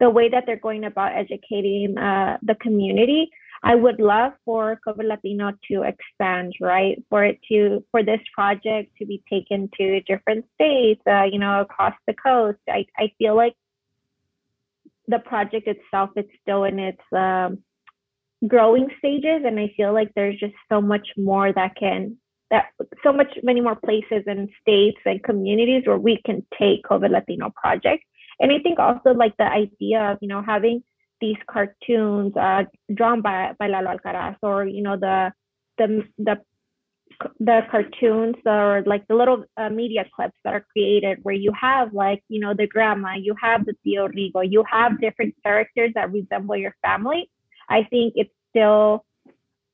the 0.00 0.10
way 0.10 0.28
that 0.28 0.44
they're 0.46 0.56
going 0.56 0.84
about 0.84 1.16
educating 1.16 1.96
uh, 1.98 2.38
the 2.42 2.54
community. 2.56 3.30
I 3.62 3.74
would 3.74 3.98
love 3.98 4.32
for 4.44 4.78
COVID 4.86 5.08
Latino 5.08 5.52
to 5.70 5.82
expand, 5.82 6.54
right? 6.60 7.02
For 7.08 7.24
it 7.24 7.40
to, 7.48 7.84
for 7.90 8.04
this 8.04 8.20
project 8.32 8.92
to 8.98 9.06
be 9.06 9.22
taken 9.28 9.68
to 9.76 10.00
different 10.02 10.44
states, 10.54 11.02
uh, 11.06 11.24
you 11.24 11.38
know, 11.38 11.60
across 11.62 11.94
the 12.06 12.14
coast. 12.14 12.58
I, 12.68 12.86
I 12.96 13.12
feel 13.18 13.34
like 13.34 13.54
the 15.08 15.18
project 15.18 15.66
itself, 15.66 16.10
it's 16.14 16.30
still 16.40 16.64
in 16.64 16.78
its 16.78 17.02
um, 17.12 17.58
growing 18.46 18.88
stages. 18.98 19.42
And 19.44 19.58
I 19.58 19.72
feel 19.76 19.92
like 19.92 20.12
there's 20.14 20.38
just 20.38 20.54
so 20.68 20.80
much 20.80 21.08
more 21.16 21.52
that 21.52 21.74
can, 21.74 22.16
that 22.52 22.66
so 23.02 23.12
much, 23.12 23.36
many 23.42 23.60
more 23.60 23.74
places 23.74 24.22
and 24.26 24.48
states 24.60 24.98
and 25.04 25.20
communities 25.24 25.82
where 25.84 25.98
we 25.98 26.22
can 26.24 26.46
take 26.56 26.84
COVID 26.84 27.10
Latino 27.10 27.52
project 27.60 28.04
and 28.40 28.52
I 28.52 28.58
think 28.60 28.78
also 28.78 29.10
like 29.10 29.36
the 29.36 29.44
idea 29.44 30.12
of, 30.12 30.18
you 30.20 30.28
know, 30.28 30.42
having 30.42 30.82
these 31.20 31.36
cartoons 31.50 32.36
uh, 32.36 32.64
drawn 32.94 33.20
by, 33.20 33.52
by 33.58 33.66
Lalo 33.66 33.96
Alcaraz 33.96 34.36
or, 34.42 34.66
you 34.66 34.82
know, 34.82 34.96
the, 34.96 35.32
the, 35.78 36.04
the, 36.18 36.36
the 37.40 37.62
cartoons 37.70 38.36
or 38.46 38.84
like 38.86 39.06
the 39.08 39.14
little 39.14 39.44
uh, 39.56 39.68
media 39.68 40.04
clips 40.14 40.36
that 40.44 40.54
are 40.54 40.64
created 40.72 41.18
where 41.22 41.34
you 41.34 41.52
have 41.60 41.92
like, 41.92 42.22
you 42.28 42.38
know, 42.38 42.54
the 42.54 42.66
grandma, 42.66 43.14
you 43.14 43.34
have 43.42 43.64
the 43.66 43.74
Tio 43.82 44.06
Rigo, 44.06 44.48
you 44.48 44.62
have 44.70 45.00
different 45.00 45.34
characters 45.42 45.90
that 45.94 46.12
resemble 46.12 46.56
your 46.56 46.76
family. 46.82 47.28
I 47.68 47.82
think 47.90 48.12
it's 48.16 48.30
still, 48.50 49.04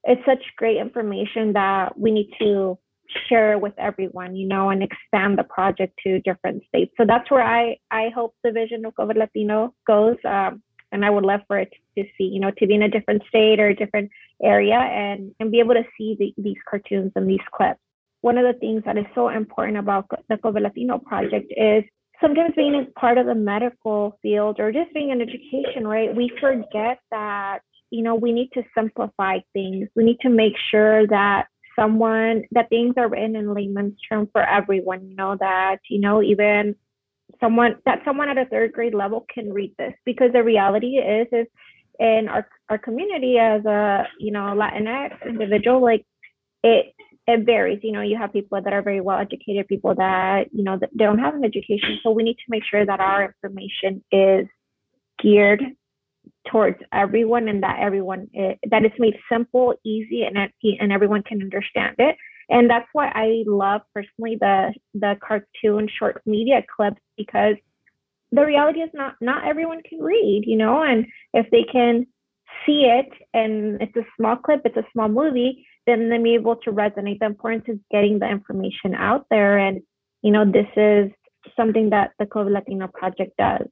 it's 0.04 0.24
such 0.24 0.42
great 0.56 0.78
information 0.78 1.52
that 1.52 1.98
we 1.98 2.10
need 2.10 2.30
to 2.40 2.78
share 3.28 3.58
with 3.58 3.74
everyone, 3.78 4.34
you 4.34 4.46
know, 4.46 4.70
and 4.70 4.82
expand 4.82 5.38
the 5.38 5.44
project 5.44 5.98
to 6.04 6.20
different 6.20 6.62
states. 6.68 6.92
So 6.96 7.04
that's 7.06 7.30
where 7.30 7.42
I, 7.42 7.76
I 7.90 8.10
hope 8.14 8.34
the 8.42 8.52
vision 8.52 8.84
of 8.84 8.94
COVID 8.94 9.16
Latino 9.16 9.74
goes. 9.86 10.16
Um, 10.24 10.62
and 10.92 11.04
I 11.04 11.10
would 11.10 11.24
love 11.24 11.40
for 11.48 11.58
it 11.58 11.72
to 11.98 12.04
see, 12.16 12.24
you 12.24 12.40
know, 12.40 12.52
to 12.58 12.66
be 12.66 12.74
in 12.74 12.82
a 12.82 12.88
different 12.88 13.22
state 13.28 13.58
or 13.58 13.68
a 13.68 13.74
different 13.74 14.10
area 14.42 14.76
and, 14.76 15.34
and 15.40 15.50
be 15.50 15.58
able 15.58 15.74
to 15.74 15.84
see 15.98 16.16
the, 16.18 16.32
these 16.40 16.56
cartoons 16.68 17.10
and 17.16 17.28
these 17.28 17.40
clips. 17.52 17.80
One 18.20 18.38
of 18.38 18.44
the 18.44 18.58
things 18.58 18.82
that 18.86 18.96
is 18.96 19.04
so 19.14 19.28
important 19.28 19.76
about 19.76 20.08
the 20.28 20.36
COVID 20.36 20.62
Latino 20.62 20.98
project 20.98 21.52
is 21.56 21.82
sometimes 22.20 22.54
being 22.56 22.74
as 22.76 22.86
part 22.96 23.18
of 23.18 23.26
the 23.26 23.34
medical 23.34 24.18
field 24.22 24.60
or 24.60 24.72
just 24.72 24.94
being 24.94 25.10
in 25.10 25.20
education, 25.20 25.86
right? 25.86 26.14
We 26.14 26.30
forget 26.40 27.00
that, 27.10 27.58
you 27.90 28.02
know, 28.02 28.14
we 28.14 28.32
need 28.32 28.50
to 28.54 28.62
simplify 28.76 29.40
things. 29.52 29.88
We 29.96 30.04
need 30.04 30.20
to 30.20 30.30
make 30.30 30.54
sure 30.70 31.06
that 31.08 31.48
someone 31.76 32.42
that 32.52 32.68
things 32.68 32.94
are 32.96 33.08
written 33.08 33.36
in 33.36 33.54
layman's 33.54 33.98
terms 34.08 34.28
for 34.32 34.42
everyone 34.42 35.08
you 35.08 35.16
know 35.16 35.36
that 35.38 35.78
you 35.88 36.00
know 36.00 36.22
even 36.22 36.74
someone 37.40 37.76
that 37.84 38.00
someone 38.04 38.28
at 38.28 38.38
a 38.38 38.46
third 38.46 38.72
grade 38.72 38.94
level 38.94 39.26
can 39.32 39.52
read 39.52 39.74
this. 39.78 39.94
Because 40.04 40.32
the 40.32 40.42
reality 40.42 40.96
is 40.96 41.26
is 41.32 41.46
in 41.98 42.28
our 42.28 42.46
our 42.68 42.78
community 42.78 43.38
as 43.38 43.64
a 43.64 44.06
you 44.18 44.32
know 44.32 44.54
latinx 44.56 45.14
individual 45.26 45.82
like 45.82 46.04
it 46.62 46.94
it 47.26 47.44
varies. 47.46 47.80
You 47.82 47.92
know 47.92 48.02
you 48.02 48.16
have 48.16 48.32
people 48.32 48.60
that 48.60 48.72
are 48.72 48.82
very 48.82 49.00
well 49.00 49.18
educated 49.18 49.68
people 49.68 49.94
that 49.96 50.46
you 50.52 50.64
know 50.64 50.78
that 50.78 50.96
don't 50.96 51.18
have 51.18 51.34
an 51.34 51.44
education. 51.44 51.98
So 52.02 52.10
we 52.10 52.22
need 52.22 52.36
to 52.36 52.50
make 52.50 52.64
sure 52.64 52.84
that 52.84 53.00
our 53.00 53.24
information 53.24 54.04
is 54.10 54.46
geared 55.22 55.62
towards 56.50 56.78
everyone 56.92 57.48
and 57.48 57.62
that 57.62 57.78
everyone 57.80 58.28
it, 58.32 58.58
that 58.70 58.84
it's 58.84 58.98
made 58.98 59.16
simple 59.30 59.74
easy 59.84 60.24
and 60.24 60.36
and 60.38 60.92
everyone 60.92 61.22
can 61.22 61.40
understand 61.42 61.96
it. 61.98 62.16
And 62.50 62.68
that's 62.68 62.88
why 62.92 63.08
i 63.14 63.42
love 63.46 63.80
personally 63.94 64.36
the 64.38 64.74
the 64.94 65.16
cartoon 65.26 65.88
short 65.98 66.20
media 66.26 66.62
clips 66.76 67.00
because 67.16 67.56
the 68.32 68.44
reality 68.44 68.80
is 68.80 68.90
not 68.92 69.14
not 69.22 69.46
everyone 69.46 69.80
can 69.88 69.98
read 70.00 70.44
you 70.46 70.56
know 70.56 70.82
and 70.82 71.06
if 71.32 71.50
they 71.50 71.64
can 71.64 72.06
see 72.66 72.84
it 72.84 73.08
and 73.32 73.80
it's 73.80 73.96
a 73.96 74.04
small 74.18 74.36
clip 74.36 74.60
it's 74.66 74.76
a 74.76 74.84
small 74.92 75.08
movie 75.08 75.66
then 75.86 76.08
they'll 76.08 76.22
be 76.22 76.34
able 76.34 76.56
to 76.56 76.72
resonate. 76.72 77.18
The 77.18 77.26
importance 77.26 77.64
is 77.68 77.78
getting 77.90 78.18
the 78.18 78.28
information 78.28 78.94
out 78.94 79.26
there. 79.30 79.58
And 79.58 79.82
you 80.22 80.30
know 80.30 80.44
this 80.44 80.66
is 80.76 81.10
something 81.54 81.90
that 81.90 82.12
the 82.18 82.24
covid 82.24 82.52
latino 82.52 82.88
project 82.88 83.32
does 83.38 83.66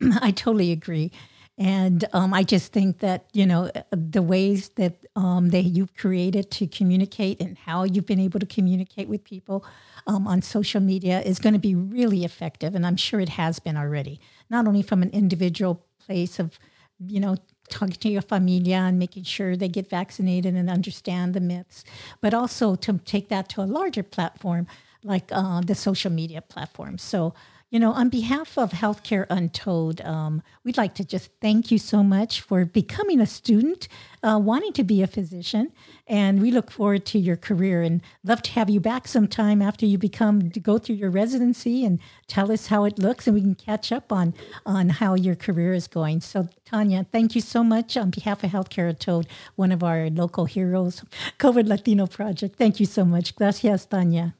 i 0.20 0.30
totally 0.30 0.72
agree 0.72 1.10
and 1.58 2.04
um, 2.12 2.34
I 2.34 2.42
just 2.42 2.72
think 2.72 2.98
that 2.98 3.26
you 3.32 3.46
know 3.46 3.70
the 3.90 4.22
ways 4.22 4.68
that 4.70 4.94
um, 5.16 5.48
that 5.50 5.62
you've 5.62 5.96
created 5.96 6.50
to 6.52 6.66
communicate 6.66 7.40
and 7.40 7.56
how 7.56 7.84
you've 7.84 8.04
been 8.06 8.20
able 8.20 8.40
to 8.40 8.46
communicate 8.46 9.08
with 9.08 9.24
people 9.24 9.64
um, 10.06 10.26
on 10.26 10.42
social 10.42 10.80
media 10.82 11.22
is 11.22 11.38
going 11.38 11.54
to 11.54 11.58
be 11.58 11.74
really 11.74 12.24
effective, 12.24 12.74
and 12.74 12.86
I'm 12.86 12.96
sure 12.96 13.20
it 13.20 13.30
has 13.30 13.58
been 13.58 13.76
already. 13.76 14.20
Not 14.50 14.66
only 14.66 14.82
from 14.82 15.02
an 15.02 15.10
individual 15.10 15.82
place 15.98 16.38
of 16.38 16.58
you 16.98 17.20
know 17.20 17.36
talking 17.70 17.96
to 17.96 18.08
your 18.10 18.22
familia 18.22 18.76
and 18.76 18.98
making 18.98 19.24
sure 19.24 19.56
they 19.56 19.68
get 19.68 19.88
vaccinated 19.88 20.54
and 20.54 20.68
understand 20.68 21.32
the 21.32 21.40
myths, 21.40 21.84
but 22.20 22.34
also 22.34 22.76
to 22.76 22.98
take 22.98 23.30
that 23.30 23.48
to 23.48 23.62
a 23.62 23.64
larger 23.64 24.02
platform 24.02 24.66
like 25.02 25.30
uh, 25.32 25.60
the 25.62 25.74
social 25.74 26.10
media 26.10 26.42
platform. 26.42 26.98
So 26.98 27.32
you 27.70 27.80
know, 27.80 27.90
on 27.92 28.08
behalf 28.08 28.56
of 28.56 28.70
Healthcare 28.70 29.26
Untold, 29.28 30.00
um, 30.02 30.40
we'd 30.62 30.76
like 30.76 30.94
to 30.94 31.04
just 31.04 31.30
thank 31.40 31.72
you 31.72 31.78
so 31.78 32.04
much 32.04 32.40
for 32.40 32.64
becoming 32.64 33.20
a 33.20 33.26
student, 33.26 33.88
uh, 34.22 34.38
wanting 34.40 34.72
to 34.74 34.84
be 34.84 35.02
a 35.02 35.06
physician, 35.08 35.72
and 36.06 36.40
we 36.40 36.52
look 36.52 36.70
forward 36.70 37.04
to 37.06 37.18
your 37.18 37.34
career 37.36 37.82
and 37.82 38.02
love 38.22 38.40
to 38.42 38.52
have 38.52 38.70
you 38.70 38.78
back 38.78 39.08
sometime 39.08 39.60
after 39.60 39.84
you 39.84 39.98
become 39.98 40.48
to 40.52 40.60
go 40.60 40.78
through 40.78 40.94
your 40.94 41.10
residency 41.10 41.84
and 41.84 41.98
tell 42.28 42.52
us 42.52 42.68
how 42.68 42.84
it 42.84 43.00
looks, 43.00 43.26
and 43.26 43.34
we 43.34 43.40
can 43.40 43.56
catch 43.56 43.90
up 43.90 44.12
on 44.12 44.32
on 44.64 44.88
how 44.88 45.14
your 45.14 45.34
career 45.34 45.72
is 45.72 45.88
going. 45.88 46.20
So, 46.20 46.48
Tanya, 46.64 47.04
thank 47.10 47.34
you 47.34 47.40
so 47.40 47.64
much 47.64 47.96
on 47.96 48.10
behalf 48.10 48.44
of 48.44 48.50
Healthcare 48.50 48.90
Untold, 48.90 49.26
one 49.56 49.72
of 49.72 49.82
our 49.82 50.08
local 50.08 50.44
heroes, 50.44 51.04
COVID 51.40 51.66
Latino 51.66 52.06
Project. 52.06 52.54
Thank 52.56 52.78
you 52.78 52.86
so 52.86 53.04
much. 53.04 53.34
Gracias, 53.34 53.86
Tanya. 53.86 54.36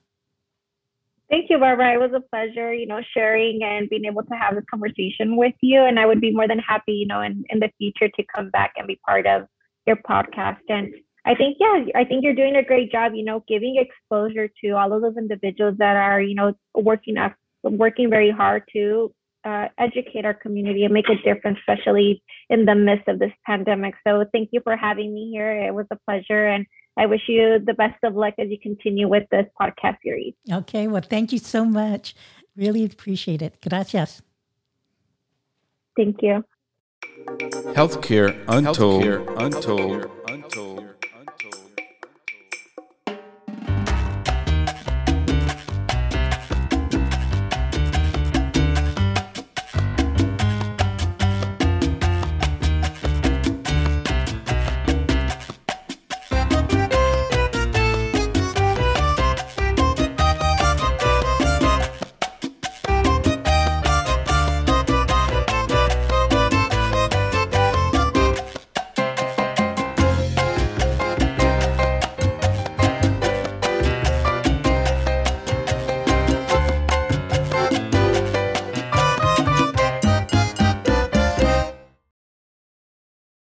Thank 1.29 1.51
you, 1.51 1.59
Barbara. 1.59 1.95
It 1.95 2.01
was 2.01 2.13
a 2.15 2.21
pleasure, 2.31 2.73
you 2.73 2.87
know, 2.87 3.01
sharing 3.13 3.61
and 3.65 3.89
being 3.89 4.05
able 4.05 4.23
to 4.23 4.35
have 4.35 4.55
this 4.55 4.65
conversation 4.71 5.37
with 5.37 5.55
you. 5.61 5.83
And 5.83 5.99
I 5.99 6.07
would 6.07 6.21
be 6.21 6.31
more 6.31 6.47
than 6.47 6.61
happy, 6.61 6.93
you 6.93 7.07
know, 7.07 7.21
in, 7.21 7.45
in 7.49 7.59
the 7.59 7.71
future 7.79 8.09
to 8.09 8.25
come 8.35 8.51
back 8.51 8.75
and 8.77 8.87
be 8.87 9.01
part 9.05 9.27
of 9.27 9.43
your 9.87 9.97
podcast. 9.97 10.61
And 10.69 10.95
I 11.25 11.35
think, 11.35 11.57
yeah, 11.59 11.85
I 11.97 12.05
think 12.05 12.23
you're 12.23 12.35
doing 12.35 12.55
a 12.55 12.63
great 12.63 12.93
job, 12.93 13.13
you 13.15 13.25
know, 13.25 13.43
giving 13.49 13.77
exposure 13.77 14.49
to 14.65 14.71
all 14.73 14.93
of 14.93 15.03
those 15.03 15.17
individuals 15.17 15.75
that 15.79 15.97
are, 15.97 16.21
you 16.21 16.37
know, 16.37 16.55
working 16.77 17.17
up, 17.17 17.35
working 17.65 18.09
very 18.09 18.31
hard 18.31 18.63
to 18.75 19.13
uh, 19.45 19.67
educate 19.79 20.25
our 20.25 20.35
community 20.35 20.85
and 20.85 20.95
make 20.95 21.09
a 21.09 21.17
difference, 21.23 21.59
especially 21.59 22.23
in 22.51 22.65
the 22.65 22.75
midst 22.75 23.09
of 23.09 23.19
this 23.19 23.33
pandemic. 23.45 23.95
So 24.07 24.25
thank 24.33 24.51
you 24.53 24.61
for 24.63 24.77
having 24.77 25.13
me 25.13 25.31
here. 25.33 25.51
It 25.51 25.75
was 25.75 25.87
a 25.91 25.99
pleasure. 26.09 26.47
And 26.47 26.67
I 26.97 27.07
wish 27.07 27.23
you 27.29 27.59
the 27.65 27.75
best 27.75 28.03
of 28.05 28.15
luck 28.15 28.35
as 28.39 28.49
you 28.49 28.59
continue 28.59 29.09
with 29.09 29.29
this 29.31 29.47
podcast 29.61 29.99
series. 30.03 30.35
Okay. 30.51 30.89
Well, 30.89 31.03
thank 31.03 31.33
you 31.33 31.39
so 31.39 31.65
much. 31.65 32.15
Really 32.57 32.85
appreciate 32.85 33.43
it. 33.43 33.61
Gracias. 33.61 34.23
Thank 35.97 36.23
you. 36.23 36.45
Healthcare 37.75 38.35
Untold. 38.49 39.03
Healthcare 39.03 39.35
Untold 39.37 40.16